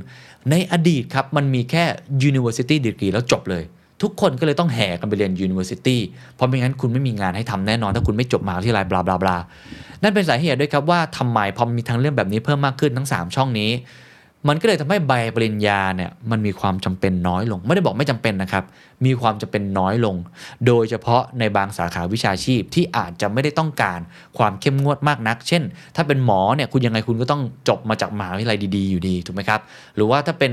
[0.51, 1.83] ในอดีตครับมันมีแค่
[2.29, 3.63] university degree แล้วจบเลย
[4.01, 5.97] ทุกคนก็เลยต้องแห่กันไปเรียน university
[6.35, 9.37] เพราะไม่งั้นคุณไม่มีงานให้ทำแน่นอน ถ้าคุณไม่จบมหาวิทยาลัยบลาบลาบลา
[10.03, 13.71] นั่นเป็นสาเหตุด้วยครับว่าทำไมพอมีทางเรื่องแบบนี้เพิ่มมากขึ้นทั้ง 3 ช่องนี้
[14.47, 18.63] มันก็เลยทำให้ใบปริญญาเนี่ยมันมีความจำเป็นน้อยลง ไม่ได้บอกไม่จำเป็นนะครับ
[19.05, 20.15] มีความจำเป็นน้อยลง
[20.67, 23.99] โดยเฉพาะในบางสาขาวิชาชีพที่อาจจะไม่ได้ต้องการ
[24.37, 25.63] ความเข้มงวดมากนัก เช่น
[25.95, 29.61] ถ้าเป็นหมอเนี่ยคุณยังไงคุณก็ต้องจบมาจากมหาวิทยาลัยดีๆอยู่ดีถูกไหมครับ
[29.95, 30.51] หรือว่าถ้าเป็น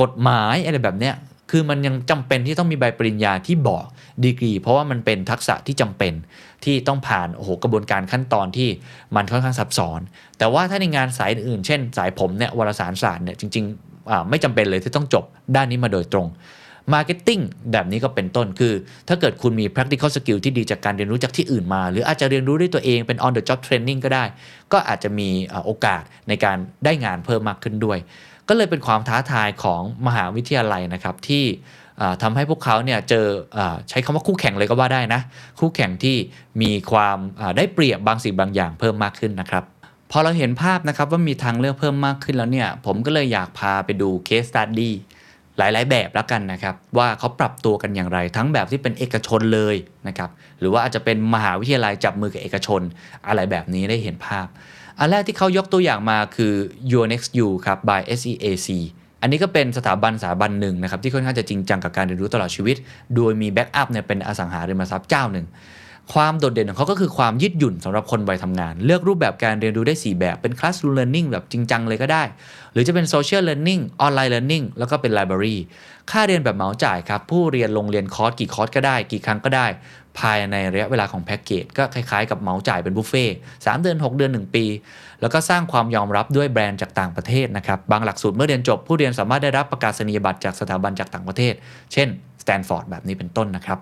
[0.00, 1.14] กฎหมายอะไรแบบเนี้ย
[1.50, 3.84] คือมันยังจำเป็นที่ต้องมีใบปริญญาที่บอก
[4.24, 6.12] ดีกรี เพราะว่ามันเป็นทักษะที่จำเป็น
[6.64, 8.68] ที่ต้องผ่านโอ้โหกระบวนการขั้นตอนที่
[9.16, 10.00] มันค่อนข้างซับซ้อน
[10.38, 15.24] แต่ว่าถ้าในงานสายอื่น เช่น สายผมเนี่ยวารสารศาสตร์เนี่ยจริงๆไม่จำเป็นเลยที่ต้องจบ
[15.56, 16.28] ด้านนี้มาโดยตรง
[16.94, 18.72] Marketing แบบนี้ก็เป็นต้นคือ
[19.08, 24.24] ถ้าเกิดคุณมี practical skill ที่ดีจากการเรียนรู้จากที่อื่นมา หรืออาจจะเรียนรู้ด้วยตัวเองเป็น on the job training ก็ได้
[24.72, 25.28] ก็อาจจะมี
[25.66, 27.98] โอกาสในการได้งานเพิ่มมากขึ้นด้วย
[28.52, 31.44] ก็เลยเป็นความท้าทายของมหาวิทยาลัยนะครับที่
[32.22, 33.58] ทำให้พวกเขาเนี่ยเจออ
[33.88, 35.20] ใช้คำว่าคู่แข่งเลยก็ว่าได้นะ
[35.58, 36.16] คู่แข่งที่
[36.62, 37.18] มีความ
[37.56, 39.64] ได้เปรียบบางสิ่งบางอย่างเพิ่มมากขึ้นนะครับ
[40.10, 44.90] พอเราเห็นภาพนะครับว่ามีทางเลือกเพิ่มมากขึ้นแล้วเนี่ย ผมก็เลยอยากพาไปดู case study
[45.58, 49.76] หลาย ๆ แบบแล้วกันนะครับ ว่าเขาปรับตัวกันอย่างไร ทั้งแบบที่เป็นเอกชนเลย
[50.08, 52.80] นะครับ หรือว่าอาจจะเป็นมหาวิทยาลัยจับมือกับเอกชน
[53.28, 54.46] อะไรแบบนี้ได้เห็นภาพ
[54.98, 56.52] อันแรกที่เขายกตัวอย่างมาคือ
[56.90, 58.68] Your Next You ครับ by SEAC
[59.22, 62.76] อันนี้ก็เป็นสถาบันสถาบันหนึ่งนะครับ ที่ค่อนข้างจะจริงจังกับการเรียนรู้ตลอดชีวิต
[63.16, 65.46] โดยมี backup เนี่ยเป็นอสังหาริมทรัพย์เจ้าหนึ่ง
[66.12, 72.22] ความโดดเด่นของเขาก็คือความยืดหยุ่นสำหรับคนวัยทำงาน เลือกรูปแบบการเรียนรู้ได้ 4 แบบเป็น classroom learning แบบจริงจังเลยก็ได้
[72.72, 75.56] หรือจะเป็น social learning online learning แล้วก็เป็น library
[76.10, 79.66] ค่าเรียนแบบเหมาจ่ายครับผู้เรียนลงเรียนคอร์สกี่คอร์สก็ได้ กี่ครั้งก็ได้
[80.18, 83.24] ภายในระยะเวลาของแพ็กเกจก็คล้ายๆกับเหมาจ่ายเป็นบุฟเฟ่
[83.66, 84.64] ต์ 3 เดือน 6 เดือน 1 ปี
[85.20, 91.54] แล้วก็สร้างความยอมรับด้วยแบรนด์จากต่างประเทศนะครับ บางหลักสูตรเมื่อเรียนจบ ผู้เรียนสามารถได้รับประกาศนียบัตรจากสถาบันจากต่างประเทศ
[91.92, 92.08] เช่น
[92.42, 93.78] สแตนฟอร์ดแบบนี้เป็นต้นนะครับ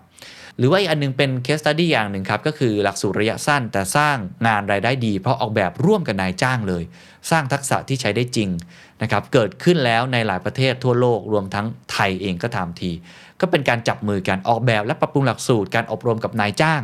[0.58, 6.82] หรือว่าอีกอันหนึงเป็น case study อย่างหนึ่งครับ ก็คือหลักสูตรระยะสั้น แต่สร้างงานรายได้ดี เพราะออกแบบร่วมกับนายจ้างเลย
[7.30, 8.50] สร้างทักษะที่ใช้ได้จริง
[9.02, 12.90] นะครับเกิดขึ้นแล้วในหลายประเทศทั่วโลกรวมทั้งไทยเองก็ตามที
[13.40, 16.82] ก็เป็นการจับมือกันออกแบบและปรับปรุงหลักสูตรการอบรมกับนายจ้าง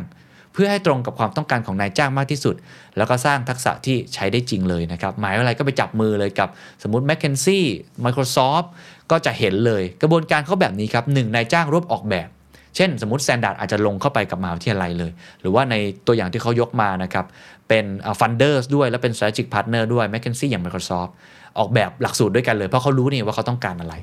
[0.53, 2.55] เพื่อให้ตรงกับความต้องการของนายจ้างมากที่สุด
[2.97, 6.49] แล้วก็สร้างทักษะที่ใช้ได้จริงเลยนะครับหมายว่าอะไรก็ไปจับมือเลยกับ
[6.83, 7.65] สมมติ m c k เคนซี่
[8.05, 8.67] Microsoft
[9.11, 12.29] ก็จะเห็นเลยกระบวนการเขาแบบนี้ครับหนึ่งนายจ้างร่วมออกแบบ
[12.75, 15.75] เช่น สมมติ Standard อาจจะลงเข้าไปกับมหาวิทยาลัยเลย หรือว่าใน
[16.07, 17.25] ตัวอย่างที่เขายกมานะครับ
[17.69, 17.85] เป็น
[18.19, 21.11] ฟันเดอร์ด้วย แล้วเป็น strategic partner ด้วย m c k เคนซี่อย่าง Microsoft
[21.59, 23.93] ออกแบบหลักสูตรด้วยกันเลย เพราะเขารู้นี่ว่าเขาต้องการอะไร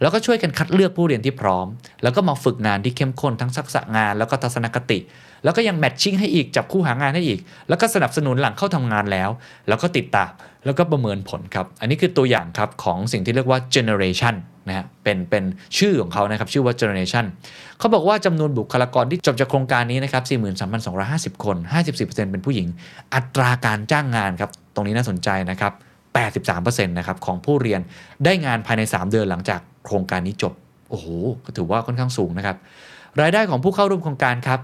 [0.00, 1.66] แล้วก็ช่วยกันคัดเลือกผู้เรียนที่พร้อม
[2.02, 4.98] แล้วก็มาฝึกงานที่เข้มข้นทั้งทักษะงานแล้วก็ทัศนคติ
[5.44, 9.30] แล้วก็ยังแมทชิ่งให้อีกจับคู่หางานให้อีก แล้วก็สนับสนุนหลังเข้าทำงานแล้ว
[9.68, 10.30] แล้วก็ติดตาม
[10.64, 14.34] แล้วก็ประเมินผลครับ อันนี้คือตัวอย่างครับของสิ่งที่เรียกว่า generation
[14.68, 15.44] นะฮะเป็นเป็น
[15.78, 17.24] ชื่อของเขานะครับ ชื่อว่า generation
[17.78, 20.24] เขาบอกว่าจำนวนบุคลากรที่จบจากโครงการนี้นะครับ
[21.38, 21.56] 43,250 คน
[21.94, 22.66] 54%เป็นผู้หญิง
[23.14, 25.72] อัตราการจ้างงานครับ ตรงนี้น่าสนใจนะครับ
[26.18, 27.80] 83%นะครับของผู้เรียน
[28.24, 30.52] ได้งานภายใน 3 เดือนหลังจากโครงการนี้จบ
[30.90, 31.06] โอ้โห
[31.44, 32.56] ก็ถือว่าค่อนข้างสูงนะครับ
[33.20, 34.60] รายได้ของผู้เข้าร่วมโครงการครับ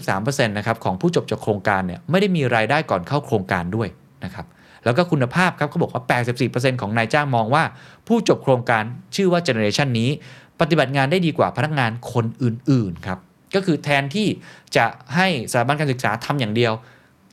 [0.00, 3.88] 93%นะครับของผู้จบจากโครงการเนี่ยไม่ได้มีรายได้ก่อนเข้าโครงการด้วย
[4.24, 4.46] นะครับ
[4.84, 6.02] แล้วก็คุณภาพครับเขาบอกว่า
[6.42, 7.64] 84%ของนายจ้างมองว่า
[8.08, 8.82] ผู้จบโครงการ
[9.16, 10.10] ชื่อว่า generation นี้
[10.60, 13.18] ปฏิบัติงานได้ดีกว่าพนักงานคนอื่นๆครับ
[13.54, 14.28] ก็คือแทนที่
[14.76, 16.72] จะให้สถาบันการศึกษาทำอย่างเดียว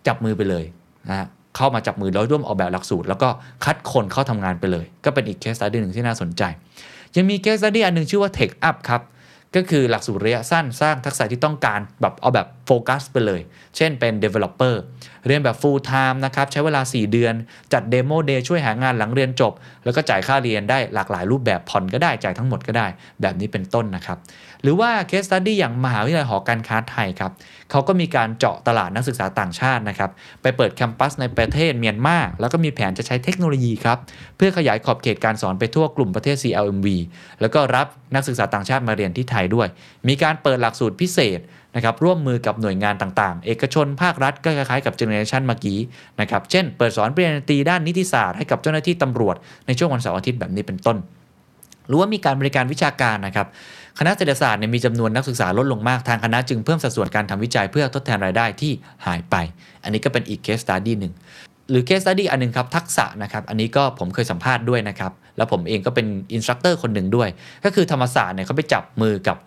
[0.07, 0.65] จับมือไปเลย
[1.09, 3.29] นะฮะ เข้ามาจับมือแล้วร่วมออกแบบหลักสูตร แล้วก็
[3.65, 6.43] คัดคนเข้าทำงานไปเลย ก็เป็นอีก case study หนึ่งที่น่าสนใจ
[7.15, 9.03] ยังมี case study อันหนึ่งชื่อว่า TechUp ครับ
[9.57, 13.41] ก็คือหลักสูตรระยะสั้นสร้างทักษะที่ต้องการแบบเอาแบบโฟกัสไปเลย
[13.75, 14.75] เช่นเป็น Developer
[15.27, 17.33] เรียนแบบ Full Time นะครับ ใช้เวลา 4 เดือน
[17.73, 22.87] จัด Demo Day ช่วยหางานหลังเรียนจบ แล้วก็จ่ายค่าเรียนได้หลากหลายรูปแบบผ่อนก็ได้ จ่ายทั้งหมดก็ได้
[23.21, 24.17] แบบนี้เป็นต้นนะครับ
[24.61, 27.31] หรือว่า Case Study อย่างมหาวิทยาลัยหอการค้าไทยครับ
[27.73, 33.97] เขาก็มีการเจาะตลาดนักศึกษาต่างชาตินะครับ ไปเปิดแคมปัสในประเทศเมียนมาแล้วก็มีแผนจะใช้เทคโนโลยีครับ
[34.37, 36.87] เพื่อขยายขอบเขตการสอนไปทั่วกลุ่มประเทศ CLMV
[37.41, 39.67] แล้วก็รับนักศึกษาต่างชาติมาเรียนที่ไทยด้วย
[40.07, 41.39] มีการเปิดหลักสูตรพิเศษ
[41.75, 45.79] นะครับร่วมมือกับหน่วยงานต่างๆ เอกชนภาครัฐก็คล้ายๆกับเจเนอเรชันเมื่อกี้
[46.21, 49.35] นะครับเช่น เปิดสอนปริญญาตรีด้านนิติศาสตร์ให้กับเจ้าหน้าที่ตำรวจ
[49.67, 50.99] ในช่วงวันเสาร์อาทิตย์แบบนี้เป็นต้น
[51.87, 53.47] หรือว่ามีการบริการวิชาการนะครับ
[53.99, 58.71] คณะเศรษฐศาสตร์เนี่ยมีจำนวนนักศึกษาลดลงมากทางคณะจึงเพิ่มสัดส่วนการทำวิจัยเพื่อทดแทนรายได้ที่
[59.05, 59.35] หายไป
[59.83, 61.13] อันนี้ก็เป็นอีก case study หนึ่ง
[61.69, 67.29] หรือ case study อันหนึ่งครับทักษะนะครับอันนี้ก็ผมเคยสัมภาษณ์ด้วยนะครับ แล้วผมเองก็เป็น instructor คนหนึ่งด้วย
[67.65, 69.37] ก็คือธรรมศาสตร์เนี่ยเขาไปจับมือกับ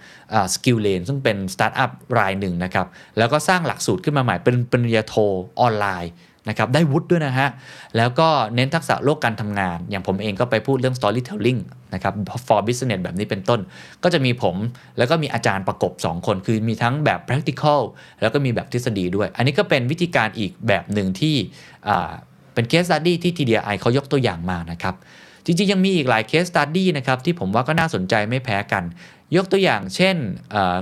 [0.54, 2.86] SkillLane ซึ่งเป็นสตาร์ทอัพรายหนึ่งนะครับ
[3.18, 5.14] แล้วก็สร้างหลักสูตรขึ้นมาใหม่เป็นปริญญาโท
[5.60, 6.10] ออนไลน์
[6.48, 7.48] นะครับได้วุฒิด้วยนะฮะ
[7.96, 11.60] แล้วก็เน้นทักษะโลกการทำงาน อย่างผมเองก็ไปพูดเรื่อง storytelling
[11.94, 12.14] นะครับ
[12.46, 13.60] for business แบบนี้เป็นต้น
[14.02, 14.56] ก็จะมีผม
[14.98, 17.80] แล้วก็มีอาจารย์ประกบ 2 คน คือมีทั้งแบบ practical
[18.22, 21.36] แล้วก็มีแบบทฤษฎีด้วย อันนี้ก็เป็นวิธีการอีกแบบหนึ่งที่
[22.54, 24.94] เป็น case study ที่ TDI เขายกตัวอย่างมานะครับ
[25.44, 28.84] จริง ๆ ยังมีอีกหลาย case study นะครับที่ผมว่าก็น่าสนใจไม่แพ้กัน
[29.36, 30.16] ยกตัวอย่างเช่น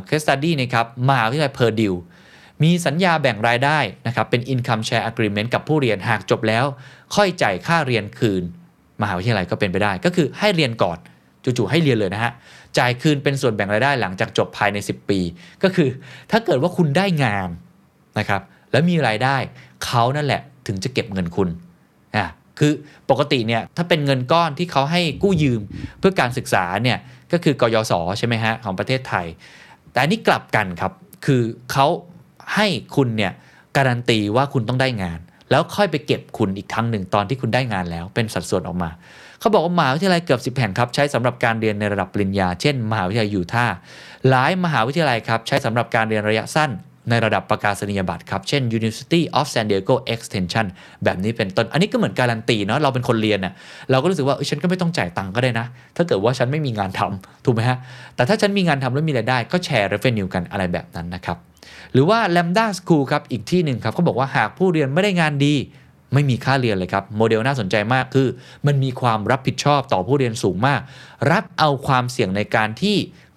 [0.08, 1.94] case study นะครับมหาวิทยาลัยเพอร์ดิว
[2.62, 6.64] มีสัญญาแบ่งรายได้นะครับเป็น income share agreement กับผู้เรียนหากจบแล้ว
[7.14, 8.42] ค่อยจ่ายค่าเรียนคืน
[9.02, 10.98] มหาวิทยาลัยก็เป็นไปได้ ก็คือให้เรียนก่อน
[11.44, 12.32] จู่ๆให้เรียนเลยนะฮะ
[12.78, 15.20] จ่ายคืนเป็นส่วนแบ่งรายได้หลังจากจบภายใน 10 ปี
[15.62, 15.88] ก็คือ
[16.30, 17.48] ถ้าเกิดว่าคุณได้งาน
[18.18, 19.36] นะครับแล้วมีรายได้
[19.84, 21.48] เขานั่นแหละถึงจะเก็บเงินคุณ
[22.16, 22.26] อะ
[22.58, 22.72] คือ
[23.10, 25.60] ปกติเนี่ยถ้าเป็นเงินก้อนที่เขาให้กู้ยืม
[25.98, 26.98] เพื่อการศึกษาเนี่ย
[27.32, 29.26] ก็คือกยศใช่ไหมฮะของประเทศไทย
[29.92, 30.92] แต่อันนี้กลับกันครับ
[31.24, 31.86] คือเขา
[32.54, 33.32] ให้คุณเนี่ย
[33.76, 35.18] การันตีว่าคุณต้องได้งาน
[35.50, 38.90] แล้วค่อยไปเก็บคุณอีกครั้งหนึ่งตอนที่คุณได้งานแล้ว เป็นสัดส่วนออกมา
[39.40, 43.74] เขาบอกว่ามหาวิทยาลัยเกือบ10แห่งครับใช้สำหรับการเรียนในระดับปริญญา เช่น มหาวิทยาลัยยูทาห์
[44.28, 46.70] หลายมหาวิทยาลัยครับใช้สำหรับการเรียนระยะสั้น
[47.10, 50.66] ในระดับประกาศนียบัตรครับ เช่น University of San Diego Extension
[51.04, 53.52] แบบนี้เป็นต้น อันนี้ก็เหมือนการันตีเนาะเราเป็นคนเรียนน่ะ
[53.90, 57.78] เราก็รู้สึกว่าเอ้ยฉันก็ไม่ต้องจ่ายตังค์ก็ได้นะ ถ้าเกิดว่าฉันไม่มีงานทำถูกไหมฮะ
[58.16, 61.36] แต่ถ้าฉันมีงานทำแล้วมีรายได้ ก็แชร์ revenue กันอะไรแบบนั้นนะครับ
[61.92, 65.54] หรือว่า Lambda School ครับอีกที่หนึ่งครับเขาบอกว่าหากผู้เรียนไม่ได้งานดี
[66.14, 68.28] ไม่มีค่าเรียนเลยครับ โมเดลน่าสนใจมากคือ
[68.66, 70.80] มันมีความรับผิดชอบต่อผู้เรียนสูงมาก
[71.30, 72.96] รับเอาความเสี่ยงในการที่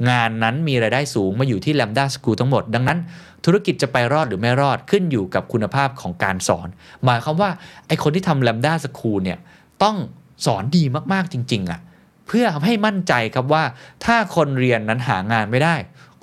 [0.09, 2.99] งานนั้นมีรายได้สูงมาอยู่ที่ Lambda School ทั้งหมด ดังนั้น
[3.45, 6.67] ธุรกิจจะไปรอดหรือไม่รอดขึ้นอยู่กับคุณภาพของการสอน
[7.05, 7.49] หมายความว่า
[7.87, 9.39] ไอคนที่ทำแลมด้าสคูลเนี่ย
[9.83, 9.97] ต้อง
[10.45, 11.79] สอนดีมากๆจริงๆอะ่ะ
[12.27, 13.63] เพื่อให้มั่นใจครับว่า
[14.05, 15.75] ถ้าคนเรียนนั้นหางานไม่ได้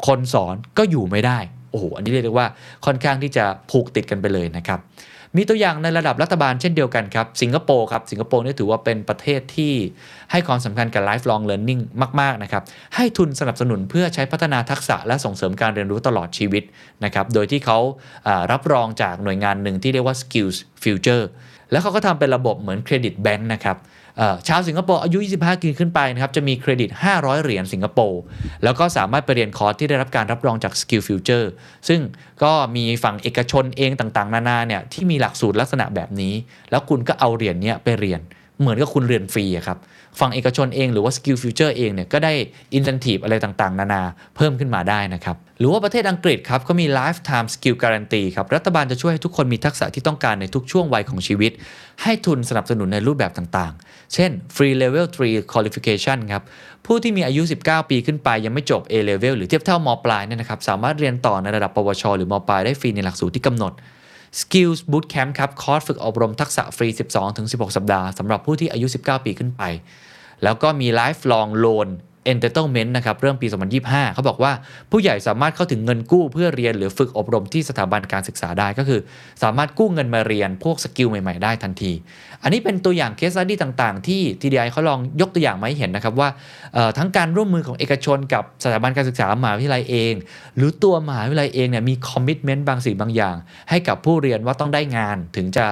[0.06, 1.38] คนสอนก็อยู่ไม่ได้
[1.70, 2.48] โอ้โหอันนี้เรียกว่า
[2.86, 4.78] ค่อนข้างที่จะผูกติดกันไปเลยนะครับ
[5.36, 9.74] มีตัวอย่างในระดับรัฐบาลเช่นเดียวกันครับสิงคโปร์ครับสิงคโปร์นี่ถือว่าเป็นประเทศที่
[10.30, 11.82] ให้ความสำคัญกับ lifelong learning
[12.20, 12.62] มาก ๆ นะครับ
[12.94, 16.62] ให้ทุนสนับสนุนเพื่อใช้พัฒนาทักษะและส่งเสริมการเรียนรู้ตลอดชีวิต
[17.04, 17.78] นะครับโดยที่เขา
[18.52, 21.24] รับรองจากหน่วยงานหนึ่งที่เรียกว่า skills future
[21.70, 23.76] แล้วเขาก็ทำเป็นระบบเหมือน credit bank นะครับ
[24.48, 28.20] ชาวสิงคโปร์อายุ 25ปีขึ้นไปนะครับจะมีเครดิต 500 เหรียญสิงคโปร์
[28.64, 31.46] แล้วก็สามารถไปเรียนคอร์สที่ได้รับการรับรองจาก Skill Future
[31.88, 32.00] ซึ่ง
[32.42, 36.34] ก็มีฝั่งเอกชนเองต่างๆ นานาเนี่ยที่มีหลักสูตรลักษณะแบบนี้
[36.70, 38.20] แล้วคุณก็เอาเหรียญเนี้ยไปเรียน
[38.60, 39.78] เหมือนกับคุณเรียนฟรีครับ
[40.20, 42.32] ฝั่งเอกชนเองหรือว่า Skill Future เองเนี่ยก็ได้
[42.76, 44.02] incentive อะไรต่างๆ นานา
[44.36, 51.52] เพิ่มขึ้นมาได้นะครับหรือว่าประเทศอังกฤษครับเขามี lifetime skill guarantee ครับรัฐบาลจะช่วยให้ทุกคนมีทักษะที่ต้องการในทุกช่วงวัยของชีวิต
[52.02, 56.42] ให้ทุนสนับสนุนในรูปแบบต่างๆ เช่น free level 3 qualification ครับ
[56.86, 63.72] ผู้ที่มีอายุ 19 ปีขึ้นไปยังไม่จบ A level หรือเทียบเท่ามปลายเนี่ยนะครับสามารถเรียนต่อในระดับปวช หรือมปลายได้ฟรีในหลักสูตรที่กำหนด
[64.40, 66.88] Skills Bootcamp ครับคอร์สฝึกอบรมทักษะฟรี
[67.32, 69.62] 12-16 สัปดาห์สำหรับผู้ที่อายุ 19 ปีขึ้นไป
[70.42, 71.88] แล้วก็มี Lifelong Loan
[72.32, 73.46] Entitlement นะครับเริ่มปี
[73.80, 74.52] 2025 เขาบอกว่า
[74.90, 79.00] ผู้ใหญ่สามารถเข้าถึงเงินกู้เพื่อเรียนหรือฝึกอบรมที่สถาบันการศึกษาได้ก็คือ
[79.42, 81.92] สามารถกู้เงินมาเรียนพวก skill ใหม่ๆได้ทันที
[82.42, 86.28] อันนี้เป็นตัวอย่างเคส s ั u ดี้ต่างๆ ที่ TDRI เขาลองยกตัวอย่างมาให้เห็นนะครับว่า
[86.98, 90.14] ทั้งการร่วมมือของเอกชนกับสถาบันการศึกษามหาวิทยาลัยเอง
[90.56, 93.36] หรือตัวมหาวิทยาลัยเองเนี่ยมี commitment บางสิ่งบางอย่าง
[93.70, 95.66] ให้กับผู้เรียนว่าต้องได้งานถึงจะ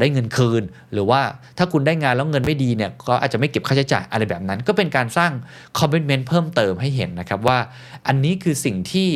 [0.00, 1.20] ได้เงินคืน หรือว่า
[1.58, 5.32] ถ้าคุณได้งานแล้วเงินไม่ดีเนี่ยก็อาจจะไม่เก็บค่าใช้จ่ายอะไรแบบนั้น ก็เป็นการสร้าง
[5.78, 7.58] commitment เพิ่มเติมให้เห็นนะครับว่า
[8.06, 9.08] อันนี้คือสิ่งที่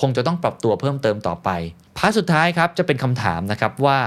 [0.00, 1.50] คงจะต้องปรับตัวเพิ่มเติมต่อไป
[1.96, 3.98] part สุดท้ายครับจะเป็นคำถามนะครับว่า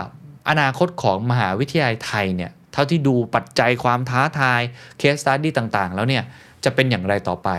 [0.49, 4.61] อนาคตของมหาวิทยาลัยไทยเนี่ยเท่าที่ดูปัจจัยความท้าทาย
[4.97, 6.23] case study ต่างๆ แล้วเนี่ย
[6.63, 7.49] จะเป็นอย่างไรต่อไป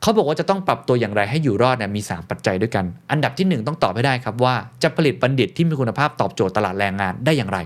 [0.00, 7.58] เขาบอกว่าจะต้องปรับตัวอย่างไรให้อยู่รอดเนี่ยมี 3 ปัจจัยด้วยกัน อันดับที่ 1 ต้องตอบให้ได้ครับว่าจะผลิตบัณฑิตที่มีคุณภาพตอบโจทย์ตลาดแรงงานได้อย่างไร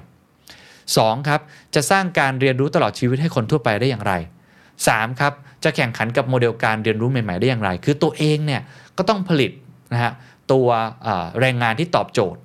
[0.60, 1.28] 2.
[1.28, 1.40] ครับ
[1.74, 4.12] จะสร้างการเรียนรู้ตลอดชีวิตให้คนทั่วไปได้อย่างไร
[4.86, 5.20] 3.
[5.20, 5.32] ครับ
[5.64, 8.62] จะแข่งขันกับโมเดลการเรียนรู้ใหม่ๆได้อย่างไร คือตัวเองเนี่ย
[8.98, 9.50] ก็ต้องผลิต
[9.92, 10.12] นะฮะ
[10.52, 10.68] ตัว
[11.40, 12.40] แรงงานที่ตอบโจทย์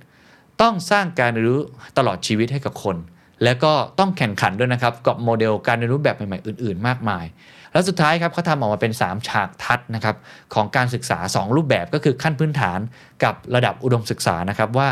[0.62, 1.62] ต้องสร้างการเรียนรู้
[1.98, 2.98] ตลอดชีวิตให้กับคน
[3.44, 7.26] แล้วก็ต้องแข่งขันด้วยนะครับกับโมเดลการเรียนรู้แบบใหม่ๆอื่น ๆ มากมาย
[7.72, 10.16] แล้วสุดท้ายครับเขาทำออกมาเป็น 3 ฉากทัดนะครับ
[10.54, 12.80] ของการศึกษา 2 รูปแบบก็คือขั้นพื้นฐาน
[13.24, 14.90] กับระดับอุดมศึกษานะครับว่า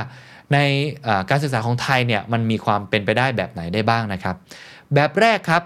[0.54, 0.58] ใน
[1.30, 4.36] การศึกษาของไทยเนี่ยมันมีความเป็นไปได้แบบไหนได้บ้างนะครับ
[4.94, 5.64] แบบแรกครับ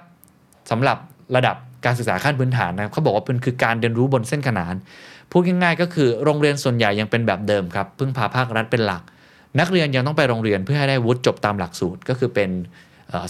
[0.72, 0.98] สำหรับ
[1.36, 4.74] ระดับ การศึกษาขั้นพื้นฐานนะครับเขาบอกว่าเป็นคือการเรียนรู้บนเส้นขนาน
[5.32, 9.02] พูดง่ายๆก็คือโรงเรียนส่วนใหญ่ยังเป็นแบบเดิมครับพึ่งพาภาครัฐเป็นหลัก
[9.60, 12.50] นักเรียนยังต้องไปโรงเรียนเพื่อให้ได้วุฒิจบตามหลักสูตร ก็คือเป็น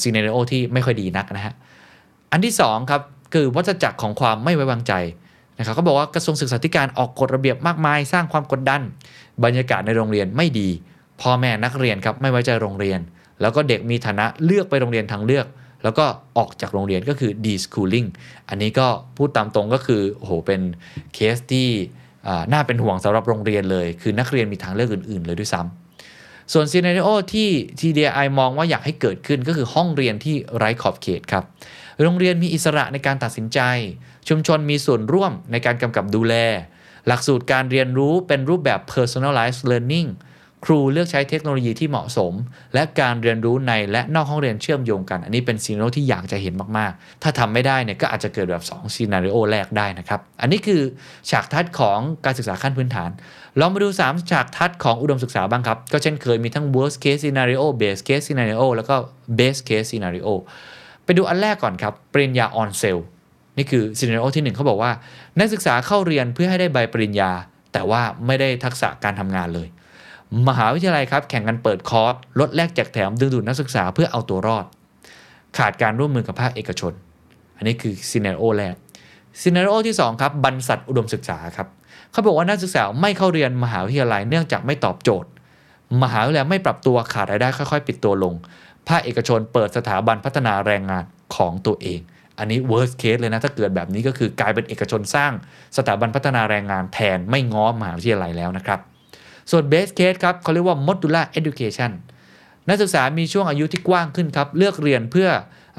[0.02, 1.54] ซีเนเรโอที่ไม่ค่อยดีนักนะฮะ
[2.32, 3.02] อันที่2ครับ
[3.34, 4.94] คือวัฏจักรของความไม่ไว้วางใจ
[5.60, 8.82] นะครับเขาบอกว่ากระทรวงศึกษาธิการออกกฎระเบียบมากมาย สร้างความกดดัน
[9.44, 10.70] บรรยากาศในโรงเรียนไม่ดี
[11.22, 13.00] พ่อแม่นักเรียนครับไม่ไว้ใจโรงเรียน
[13.42, 15.46] แล้วก็เด็กมีฐานะเลือกไปโรงเรียนทางเลือก
[15.84, 16.06] แล้วก็
[16.38, 18.08] ออกจากโรงเรียนก็คือ deschooling
[18.50, 18.88] อันนี้ก็
[19.18, 20.62] พูดตามตรงก็คือโอ้โหเป็น
[21.14, 21.70] เคสที่
[22.52, 31.44] น่าเป็นห่วงสำหรับโรงเรียนเลย คือนักเรียนมีทางเลือกอื่น ๆ เลยด้วยซ้ำส่วนซีนารีโอที่ TDI มองว่าอยากให้เกิดขึ้นก็คือห้องเรียนที่ไร้ขอบเขตครับ
[32.02, 33.60] โรงเรียนมีอิสระในการตัดสินใจ
[34.30, 36.36] ชุมชนมีส่วนร่วมในการกำกับดูแล
[37.08, 40.10] หลักสูตรการเรียนรู้เป็นรูปแบบ personalized learning
[40.66, 42.34] ครูเลือกใช้เทคโนโลยีที่เหมาะสม
[42.74, 50.82] และการเรียนรู้ในและนอกห้องเรียนเชื่อมโยงกัน อันนี้เป็นซีนารีโอที่อยากจะเห็นมาก ๆ ถ้าทำไม่ได้เนี่ยก็อาจจะเกิดแบบ2ซีนารีโอแรกได้นะครับ อันนี้คือ
[51.30, 53.10] ฉากทัดของการศึกษาขั้นพื้นฐาน
[53.60, 58.96] ลองมาดู 3 ฉากทัดของอุดมศึกษาบ้างครับ ก็เช่นเคยมีทั้ง worst case scenario base case scenario แล้วก็
[59.40, 60.30] best case scenario
[61.04, 63.04] ไปดูอันแรกก่อนครับปริญญา on sale
[63.58, 64.92] นี่คือ scenario ที่ 1 เขาบอกว่า
[65.40, 67.32] นักศึกษาเข้าเรียนเพื่อให้ได้ใบปริญญา
[67.74, 69.68] แต่ว่าไม่ได้ทักษะการทำงานเลย
[70.48, 74.66] มหาวิทยาลัยครับแข่งกันเปิดคอร์สลดแลกแจกแถมดึงดูดนักศึกษาเพื่อเอาตัวรอด
[75.58, 76.94] ขาดการร่วมมือกับภาคเอกชน
[77.58, 78.76] อันนี้คือ scenario แรก
[79.42, 81.68] scenario ที่2ครับบรรษัทอุดมศึกษาครับ
[82.12, 85.30] เขาบอกว่านักศึกษาไม่เข้าเรียนมหาวิทยาลัยเนื่องจากไม่ตอบโจทย์
[86.04, 88.34] มหาวิทยาลัยไม่ปรับตัวขาดรายได้ค่อยๆ ปิดตัวลง
[88.88, 91.04] ภาคเอกชนเปิดสถาบันพัฒนาแรงงาน
[91.36, 92.00] ของตัวเอง
[92.40, 95.32] อันนี้ worst case เลยนะ ถ้าเกิดแบบนี้ก็คือกลายเป็นเอกชนสร้าง
[95.78, 98.80] สถาบันพัฒนาแรงงานแทนไม่ง้อมหาวิทยาลัยแล้วนะครับ
[99.52, 101.92] ส่วน base case ครับเขาเรียกว่า modular education
[102.68, 105.30] นักศึกษามีช่วงอายุที่กว้างขึ้นครับ เลือกเรียนเพื่อ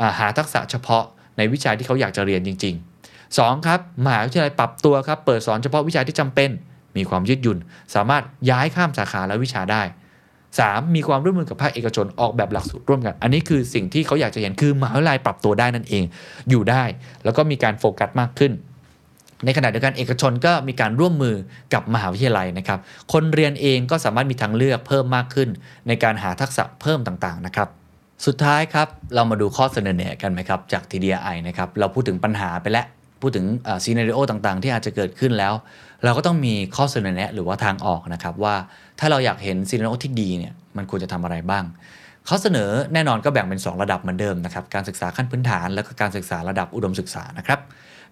[0.03, 1.05] อาหาทักษะเฉพาะ
[1.37, 2.89] ในวิชาที่เขาอยากจะเรียนจริง ๆ
[3.37, 3.67] 2.
[3.67, 6.51] ครับมหาวิทยาลัยปรับตัวครับ เปิดสอนเฉพาะวิชาที่จำเป็น
[6.97, 7.59] มีความยืดหยุ่น
[7.95, 9.83] สามารถย้ายข้ามสาขาและวิชาได้
[10.39, 10.95] 3.
[10.95, 16.05] มีความร่วมมือกับภาคเอกชนออกแบบหลักสูตรร่วมกัน อันนี้คือสิ่งที่เขาอยากจะเห็นคือมหาวิทยาลัยปรับตัวได้นั่นเอง
[16.51, 16.85] อยู่ได้
[17.25, 18.53] แล้วก็มีการโฟกัสมากขึ้น
[19.45, 21.37] ในขณะเดียวกันเอกชนก็มีการร่วมมือ
[21.75, 22.79] กับมหาวิทยาลัยนะครับ
[23.13, 25.49] คนเรียนเองก็สามารถมีทางเลือกเพิ่มมากขึ้น
[25.89, 27.69] ในการหาทักษะเพิ่มต่างๆนะครับ
[28.27, 32.87] สุดท้ายครับเรามาดูข้อเสนอแนะกันไหมครับจาก TDI นะครับเราพูดถึงปัญหาไปแล้ว
[33.23, 33.47] พูดถึง
[33.85, 35.55] scenario ต่างๆ ที่อาจจะเกิดขึ้นแล้ว
[36.05, 38.55] เราก็ต้องมีข้อเสนอแนะหรือว่าทางออกนะครับว่า
[38.99, 41.65] ถ้าเราอยากเห็น scenario ที่ดีเนี่ยมันควรจะทำอะไรบ้าง
[42.27, 47.61] เขาเสนอแน่นอนก็แบ่งเป็น 2 ระดับเหมือนเดิมนะครับการศึกษาขั้นพื้นฐาน แล้วก็การศึกษาระดับอุดมศึกษานะครับ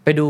[0.06, 0.28] ไปดู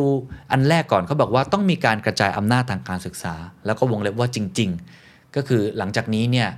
[0.53, 3.35] อันแรกก่อนเขาบอกว่าต้องมีการกระจายอำนาจทางการศึกษา
[3.67, 4.71] แล้วก็วงเล็บว่าจริง
[5.03, 6.49] ๆ ก็คือหลังจากนี้เนี่ย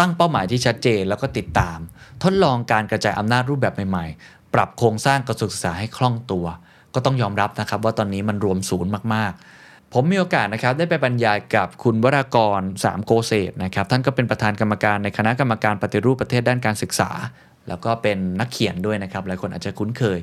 [0.00, 1.78] ตั้งเป้าหมายที่ชัดเจนแล้วก็ติดตาม
[2.22, 6.46] ทดลองการกระจายอำนาจรูปแบบใหม่ๆ ปรับโครงสร้างการศึกษาให้คล่องตัว
[6.94, 17.10] ก็ต้องยอมรับนะครับว่าตอนนี้มันรวมศูนย์มากๆ ผมมีโอกาสนะครับได้ไปบรรยายกับคุณวรากรสามโกเศษนะครับท่านก็เป็นประธานกรรมการในคณะกรรมการปฏิรูปประเทศด้านการศึกษา
[17.68, 20.18] แล้วก็เป็นนักเขียนด้วยนะครับหลายคนอาจจะคุ้นเคย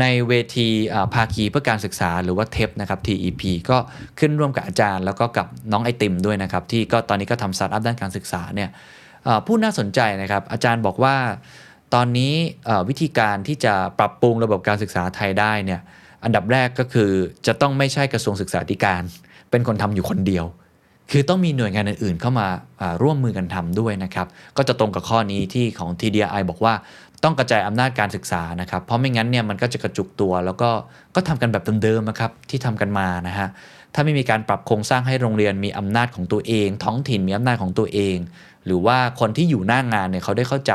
[0.00, 0.68] ในเวที
[1.14, 3.78] ภาคีเพื่อการศึกษาหรือว่าเทปนะครับ TEP ก็
[4.18, 8.70] ขึ้นร่วมกับอาจารย์ แล้วก็กับน้องไอติมด้วยนะครับ ที่ก็ตอนนี้ก็ทำสตาร์ทอัพด้านการศึกษาเนี่ย
[9.46, 11.16] ผู้น่าสนใจนะครับ อาจารย์บอกว่า
[11.94, 12.32] ตอนนี้
[12.88, 15.80] วิธีการที่จะปรับปรุงระบบการศึกษาไทยได้เนี่ย
[16.24, 17.10] อันดับแรกก็คือ
[17.46, 19.02] จะต้องไม่ใช่กระทรวงศึกษาธิการ
[19.50, 20.46] เป็นคนทำอยู่คนเดียว
[21.12, 22.48] คือต้องมีหน่วยงานอื่นๆ เข้ามา
[23.02, 26.74] ร่วมมือกันทำด้วยนะครับ ก็จะตรงกับข้อนี้ที่ของ TDI บอกว่า
[27.24, 30.70] ต้องกระจายอำนาจการศึกษานะครับ เพราะไม่งั้นเนี่ยมันก็จะกระจุกตัว แล้วก็
[31.14, 33.48] ก็ทำกันแบบเดิมๆนะครับที่ทำกันมานะฮะ
[33.94, 38.16] ถ้าไม่มีการปรับโครงสร้างให้โรงเรียนมีอำนาจของตัวเอง ท้องถิ่นมีอำนาจของตัวเอง
[38.66, 40.72] หรือว่าคนที่อยู่หน้างงานเนี่ยเขาได้เข้าใจ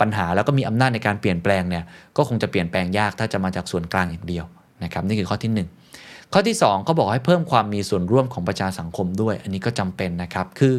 [0.00, 1.84] ปัญหาแล้วก็มีอำนาจในการเปลี่ยนแปลงเนี่ย
[2.16, 4.44] ก็คงจะเปลี่ยนแปลงยากถ้าจะมาจากส่วนกลางอย่างเดียว
[4.84, 5.58] นะครับนี่คือข้อที่ 1
[6.32, 10.74] ข้อที่2เขาบอกให้เพิ่มความมีส่วนร่วมของประชาสังคมด้วย อันนี้ก็จำเป็นนะครับ คือ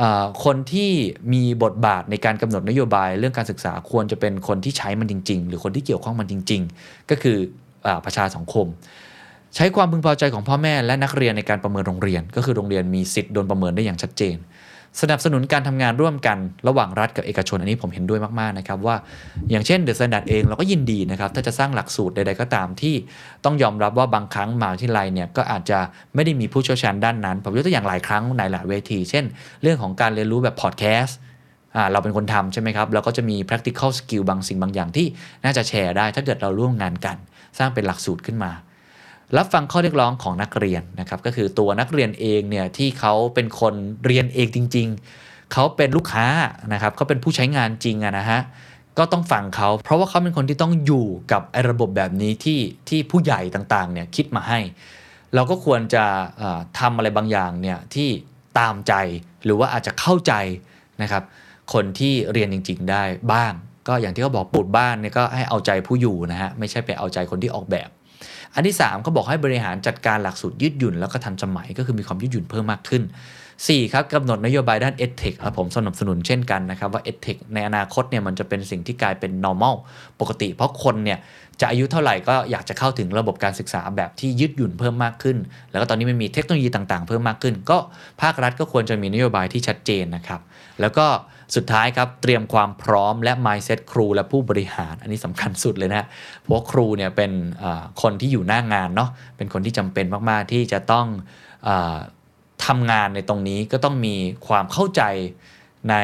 [0.00, 0.02] อ
[0.44, 0.90] คนที่
[1.32, 7.36] มีบทบาทในการกำหนดนโยบายเรื่องการศึกษาควรจะเป็นคนที่ใช้มันจริง ๆ หรือคนที่เกี่ยวข้องมันจริง ๆ ก็คือ
[7.86, 8.66] อประชาสังคม
[9.56, 14.36] ใช้ความพึงพอใจของพ่อแม่และนักเรียนในการประเมินโรงเรียน ก็คือโรงเรียนมีสิทธิ์โดนประเมินได้อย่างชัดเจน
[15.00, 18.96] สนับสนุนการทำงานร่วมกันระหว่างรัฐกับเอกชน อันนี้ผมเห็นด้วยมากๆนะครับว่า
[19.50, 22.94] อย่างเช่น THE STANDARD เองเราก็ยินดีนะครับถ้าจะสร้างหลักสูตรใดๆก็ตามที่
[23.44, 25.78] ต้องยอมรับว่าบางครั้งมหาวิทยาลัยเนี่ยก็อาจจะ
[26.14, 29.24] ไม่ได้มีผู้เชี่ยวชาญด้านนั้นผมยกตัวอย่างหลายครั้งในหลายเวที เช่น
[29.62, 31.18] เรื่องของการเรียนรู้แบบพอดแคสต์
[31.92, 35.06] เราเป็นคนทำใช่ไหมครับเราก็จะมี practical skill บางสิ่งบางอย่างที่
[35.44, 37.16] น่าจะแชร์ได้ ถ้าเกิดเราร่วมงานกัน
[37.58, 38.52] สร้างเป็นหลักสูตรขึ้นมา
[39.36, 44.88] รับฟังข้อเรียกร้องของนักเรียนนะครับก็คือตัวนักเรียนเองเนี่ยที่เขาเป็นคนเรียนเองจริง
[45.20, 46.26] ๆ เขาเป็นลูกค้า
[46.72, 48.40] นะครับเขาเป็นผู้ใช้งานจริงะนะฮะ
[48.98, 54.58] ก็ต้องฟังเขาเพราะว่าเขาเป็นคนที่ต้องอยู่กับไอ้ระบบแบบนี้ที่ที่ผู้ใหญ่ต่างๆเนี่ยคิดมาให้
[55.34, 56.04] เราก็ควรจะ
[56.78, 58.08] ทำอะไรบางอย่างเนี่ยที่
[58.58, 58.94] ตามใจ
[59.44, 60.32] หรือว่าอาจจะเข้าใจ
[61.02, 61.22] นะครับ
[61.72, 63.52] คนที่เรียนจริง ๆ ได้บ้าง
[63.88, 67.88] ก็อย่างที่เขาบอกปูดบ้านเนี่ยก็ให้เอาใจผู้อยู่นะฮะไม่ใช่ไปเอาใจคนที่ออกแบบ
[68.58, 73.02] อันที่3เขาบอกให้บริหารจัดการหลักสูตรยืดหยุ่น แล้วก็ทันสมัยก็คือมีความยืดหยุ่นเพิ่มมากขึ้น
[73.48, 79.74] 4 ครับกำหนดนโยบายด้าน EdTech คผมสนับสนุนเช่นกันนะครับว่า EdTech ในอนาคตเนี่ยมันจะเป็นสิ่งที่กลายเป็น normal
[80.20, 81.18] ปกติ เพราะคนเนี่ย
[81.60, 85.36] จะอายุเท่าไหร่ก็อยากจะเข้าถึงระบบการศึกษาแบบที่ยืดหยุ่นเพิ่มมากขึ้น
[85.70, 87.78] แล้วก็ตอนนี้มันมีเทคโนโลยีต่างๆ เพิ่มมากขึ้น ก็
[88.22, 90.40] ภาครัฐก็ควรจะมีนโยบายที่ชัดเจนนะครับ
[90.80, 91.06] แล้วก็
[91.56, 96.04] สุดท้ายครับเตรียมความพร้อมและ mindset ครูและผู้บริหาร อันนี้สำคัญสุดเลยนะ
[96.42, 97.32] เพราะครูเนี่ยเป็น
[98.02, 101.06] คนที่อยู่หน้างงานเนาะเป็นคนที่จำเป็นมาก ๆ ที่จะต้อง
[102.66, 104.14] ทำงานในตรงนี้ก็ต้องมี
[104.48, 105.02] ความเข้าใจ
[105.90, 105.94] ใน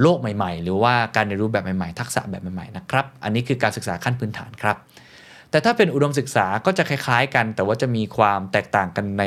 [0.00, 4.76] โลกใหม่ ๆ หรือว่าการเรียนรู้แบบใหม่ ๆ ทักษะแบบใหม่ ๆ นะครับ อันนี้คือการศึกษาขั้นพื้นฐานครับ
[5.54, 9.24] แต่ถ้าเป็นอุดมศึกษาก็จะคล้ายๆ กัน แต่ว่าจะมีความแตกต่างกันใน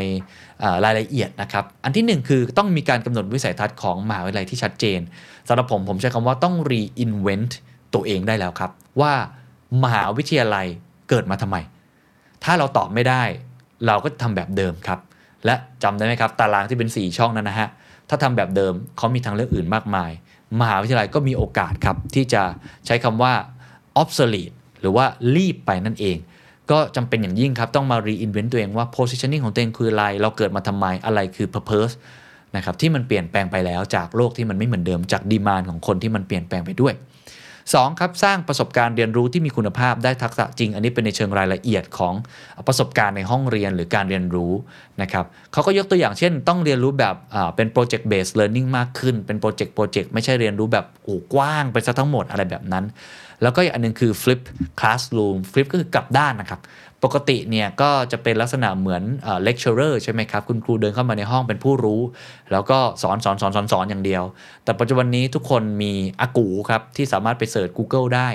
[0.85, 4.99] รายละเอียดนะครับ อันที่ 1 คือต้องมีการกำหนดวิสัยทัศน์ของมหาวิทยาลัยที่ชัดเจน
[5.47, 7.53] สำหรับผมผมใช้คำว่าต้อง reinvent
[7.93, 9.13] ตัวเองได้แล้วครับ ว่า
[9.83, 10.67] มหาวิทยาลัย
[11.09, 11.57] เกิดมาทำไม
[12.43, 13.23] ถ้าเราตอบไม่ได้
[13.87, 14.99] เราก็ทำแบบเดิมครับ
[15.45, 17.69] และจำได้ไหมครับ ตารางที่เป็น 4 ช่องนั้นนะฮะ
[18.09, 20.11] ถ้าทำแบบเดิมเขามีทางเลือกอื่นมากมาย
[20.61, 22.43] มหาวิทยาลัยก็มีโอกาสครับที่จะ
[22.85, 23.33] ใช้คำว่า
[24.01, 26.17] obsolete หรือว่ารีบไปนั่นเอง
[26.71, 31.93] ก็จำเป็นอย่างยิ่งครับ ต้องมา reinvent ตัวเองว่า positioning ของตัวเองคืออะไร เราเกิดมาทำไมอะไรคือ purpose
[32.55, 36.93] นะครับที่มันเปลี่ยนแปลงไปแล้วจากโลกที่มันไม่เหมือนเดิมจากดีมานของคนที่มันเปลี่ยนแปลงไปด้วย
[37.71, 37.99] 2.
[37.99, 42.13] ครับสร้างประสบการณ์เรียนรู้ที่มีคุณภาพได้ทักษะจริง อันนี้เป็นในเชิงรายละเอียดของ
[42.67, 44.51] ประสบการณ์ในห้องเรียนหรือการเรียนรู้
[45.01, 47.15] นะครับเขาก็ยกตัวอย่างเช่น ต้องเรียนรู้แบบ
[47.55, 52.85] เป็น project based learning เรียนรู้มากขึ้น เป็นโปรเจกต์โปรเจกต์ไม่ใช่เรียนรู้แบบโอ้กว้างไปซะทั้งหมดอะไรแบบนั้น
[53.41, 54.41] แล้วก็อีกอันนึงคือ flip
[54.79, 56.61] classroom flip ก็คือกลับด้านนะครับ
[57.03, 59.03] ปกติเนี่ยก็จะเป็นลักษณะเหมือน
[59.43, 62.01] เลคเชอร์ใช่ไหมครับ คุณครูเดินเข้ามาในห้องเป็นผู้รู้
[62.51, 64.23] แล้วก็สอนสอนสอนสอนสอนอย่างเดียว
[64.63, 68.29] แต่ปัจจุบันนี้ทุกคนมีอากูครับ ที่สามารถไปเสิร์ช Google ได้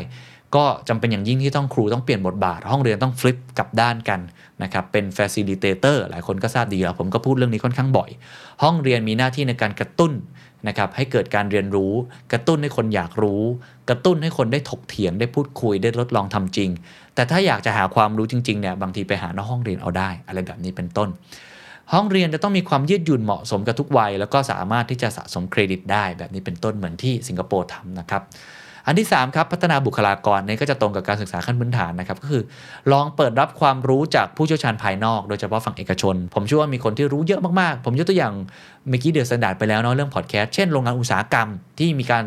[0.57, 4.21] ก็จำเป็นอย่างยิ่งที่ต้องครูต้องเปลี่ยนบทบาท ห้องเรียนต้องฟลิปกลับด้านกัน
[4.63, 8.11] นะครับเป็น facilitator หลายคนก็ทราบดีแล้ว ผมก็พูดเรื่องนี้ค่อนข้างบ่อย
[8.63, 10.13] ห้องเรียนมีหน้าที่ในการกระตุ้น
[10.69, 11.93] นะครับให้เกิดการเรียนรู้
[12.33, 13.43] กระตุ้นให้คนอยากรู้
[13.89, 16.71] กระตุ้นให้คนได้ถกเถียงได้พูดคุยได้ทดลองทำจริง
[17.15, 21.09] แต่ถ้าอยากจะหาความรู้จริงๆเนี่ยบางทีไปหานอกห้องเรียนเอาได้ อะไรแบบนี้เป็นต้น
[21.93, 28.23] ห้องเรียนจะต้องมีความยืดหยุ่นเหมาะสมกับทุกวัย แล้วก็สามารถที่จะสะสมเครดิตได้แบบนี้เป็นต้นเหมือนที่สิงคโปร์ทำนะครับ
[28.87, 32.43] อันที่3ครับพัฒนาบุคลากรนี่ก็จะตรงกับการศึกษาขั้นพื้นฐานนะครับก็คือ
[32.93, 38.35] ลองเปิดรับความรู้จากผู้เชี่ยวชาญภายนอก โดยเฉพาะฝั่งเอกชน ผมเชื่อว่ามีคนที่รู้เยอะมากๆ ผมยกตัวอย่าง
[38.89, 42.25] เมื่อกี้ THE STANDARD ไปแล้วเนาะเรื่องพอดแคสต์เช่นโรงงานอุตสาหกรรมที่มีการ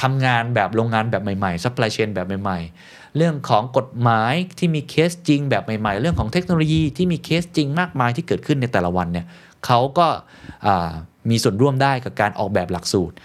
[0.00, 9.26] ทำงานแบบโรงงานแบบใหม่ๆ supply chain แบบใหม่ๆ เรื่องของกฎหมายที่มีเคสจริงแบบใหม่ๆ เรื่องของเทคโนโลยีที่มีเคสจริงมากมายที่เกิดขึ้นในแต่ละวันเนี่ย
[9.66, 10.06] เขาก็
[11.30, 13.16] มีส่วนร่วมได้กับการออกแบบหลักสูตร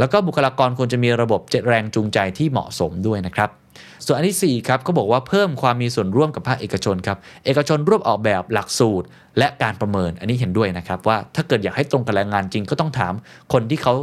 [0.00, 3.50] แล้วก็บุคลากรควรจะมีระบบเจแรงจูงใจที่เหมาะสมด้วยนะครับ
[4.06, 9.06] ส่วนอันที่4ครับเขาบอกว่าเพิ่มความมีส่วนร่วมกับภาคเอกชนครับเอกชนร่วมออกแบบหลักสูตร
[9.38, 13.14] และการประเมินอันนี้เห็นด้วยนะครับว่าถ้าเกิดอยากให้ตรงกับแรงงานจริงก็ต้องถาม
[13.52, 13.94] คนที่เขา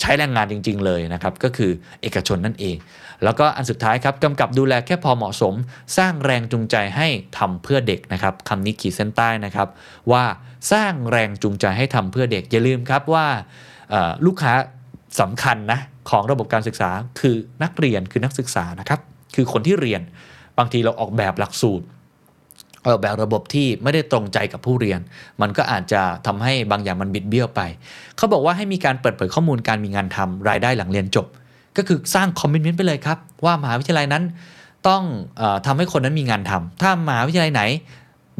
[0.00, 1.70] ใช้แรงงานจริง ๆ เลยนะครับก็คือ
[2.02, 2.76] เอกชนนั่นเอง
[3.24, 5.54] แล้วก็อันสุดท้ายครับกำกับดูแลแค่พอเหมาะสม
[5.98, 7.08] สร้างแรงจูงใจให้
[7.38, 9.68] ทำเพื่อเด็กนะครับคำนี้ขีดเส้นใต้นะครับ
[10.12, 10.24] ว่า
[10.72, 13.26] สร้างแรงจูงใจให้ทำเพื่อเด็กอย่าลืมครับว่า
[14.26, 14.54] ลูกค้า
[15.20, 16.90] สำคัญนะของระบบการศึกษา
[17.20, 19.00] คือนักเรียนคือนักศึกษานะครับ
[19.34, 20.02] คือคนที่เรียน
[20.58, 21.86] บางทีเราออกแบบหลักสูตร
[22.86, 25.00] ออกแบบระบบที่ไม่ได้ตรงใจกับผู้เรียน
[25.40, 27.60] มันก็อาจจะทำให้บางอย่างมันบิดเบี้ยวไป
[28.16, 31.26] เขาบอกว่าให้มีการเปิดเผยข้อมูลการมีงานทำรายได้หลังเรียนจบ
[31.76, 34.24] ก็คือสร้างคอมมิชเมนต์ไปเลยครับ ว่ามหาวิทยาลัยนั้น
[34.88, 35.02] ต้อง
[35.40, 37.62] อทำให้คนนั้นมีงานทำถ้ามหาวิทยาลัยไหน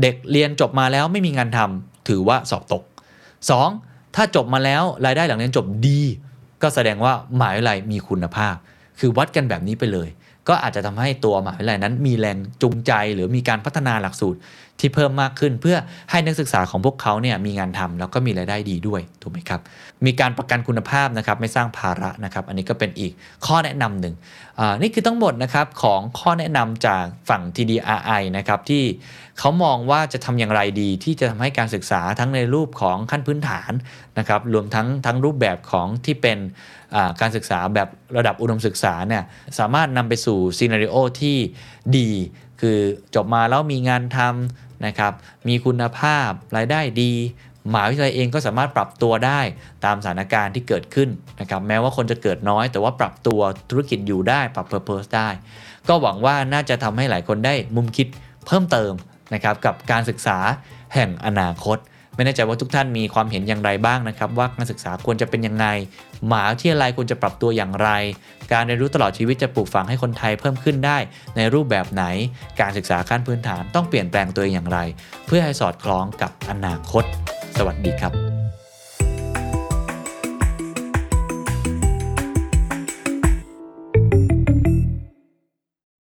[0.02, 2.82] เด็กเรียนจบมาแล้วไม่มีงานทำถือว่าสอบตก
[3.48, 4.16] 2.
[4.16, 6.00] ถ้าจบมาแล้วรายได้หลังเรียนจบดี
[6.62, 8.54] ก็แสดงว่าหมหาวิทยาลัยมีคุณภาพ
[8.98, 10.08] คือวัดกันแบบนี้ไปเลย
[10.48, 14.38] ก็อาจจะทำให้ตัวมหาวิทยาลัยนั้นมีแรงจูงใจ หรือมีการพัฒนาหลักสูตร
[14.80, 15.76] ที่เพิ่มมากขึ้นเพื่อ
[16.10, 19.60] ให้นักศึกษาของพวกเขาเนี่ยมีงานทำแล้วก็มีรายได้ดีด้วยถูกไหมครับ
[20.06, 23.12] มีการประกันคุณภาพนะครับไม่สร้างภาระนะครับ อันนี้ก็เป็นอีก
[23.46, 24.14] ข้อแนะนำหนึ่ง
[24.82, 28.82] นี่คือทั้งหมดนะครับของข้อแนะนำจากฝั่ง TDRI นะครับที่
[29.38, 33.72] เขามองว่าจะทำอย่างไรดีที่จะทำให้การศึกษาทั้งในรูปของขั้นพื้นฐาน
[34.18, 36.38] นะครับรวมทั้งทั้งรูปแบบของที่เป็น
[37.20, 39.24] การศึกษาแบบระดับอุดมศึกษาเนี่ย
[39.58, 41.36] สามารถนำไปสู่ซีนารีโอที่
[41.98, 42.10] ดี
[42.60, 42.78] คือ
[43.14, 45.12] จบมาแล้วมีงานทำนะครับ
[45.48, 47.12] มีคุณภาพรายได้ดี
[47.70, 49.40] หมหาวิทยาลัยเองก็สามารถปรับตัวได้
[49.84, 51.08] ตามสถานการณ์ที่เกิดขึ้น
[51.40, 53.40] นะครับแม้ว่าคนจะเกิดน้อย แต่ว่าปรับตัว
[53.70, 55.28] ธุรกิจอยู่ได้ปรับเพอร์เพสได้
[55.88, 58.06] ก็หวังว่าน่าจะทำให้หลายคนได้มุมคิด
[58.46, 58.92] เพิ่มเติม
[59.34, 60.38] นะครับกับการศึกษา
[60.94, 61.78] แห่งอนาคต
[62.14, 65.66] ไม่แน่ใจว่าทุกท่านมีความเห็นอย่างไรบ้างนะครับ ว่าการศึกษาควรจะเป็นยังไง
[66.28, 67.88] หมาที่อะไรควรจะปรับตัวอย่างไร
[68.52, 70.98] การเรียนรู้ตลอดชีวิตจะปลูกฝังให้คนไทยเพิ่มขึ้นได้
[71.36, 72.04] ในรูปแบบไหน
[72.60, 74.78] การศึกษาขั้นพื้นฐานต้องเปลี่ยนแปลงตัวเองอย่างไร
[75.26, 77.04] เพื่อให้สอดคล้องกับอนาคต
[77.58, 78.43] สวัสดีครับ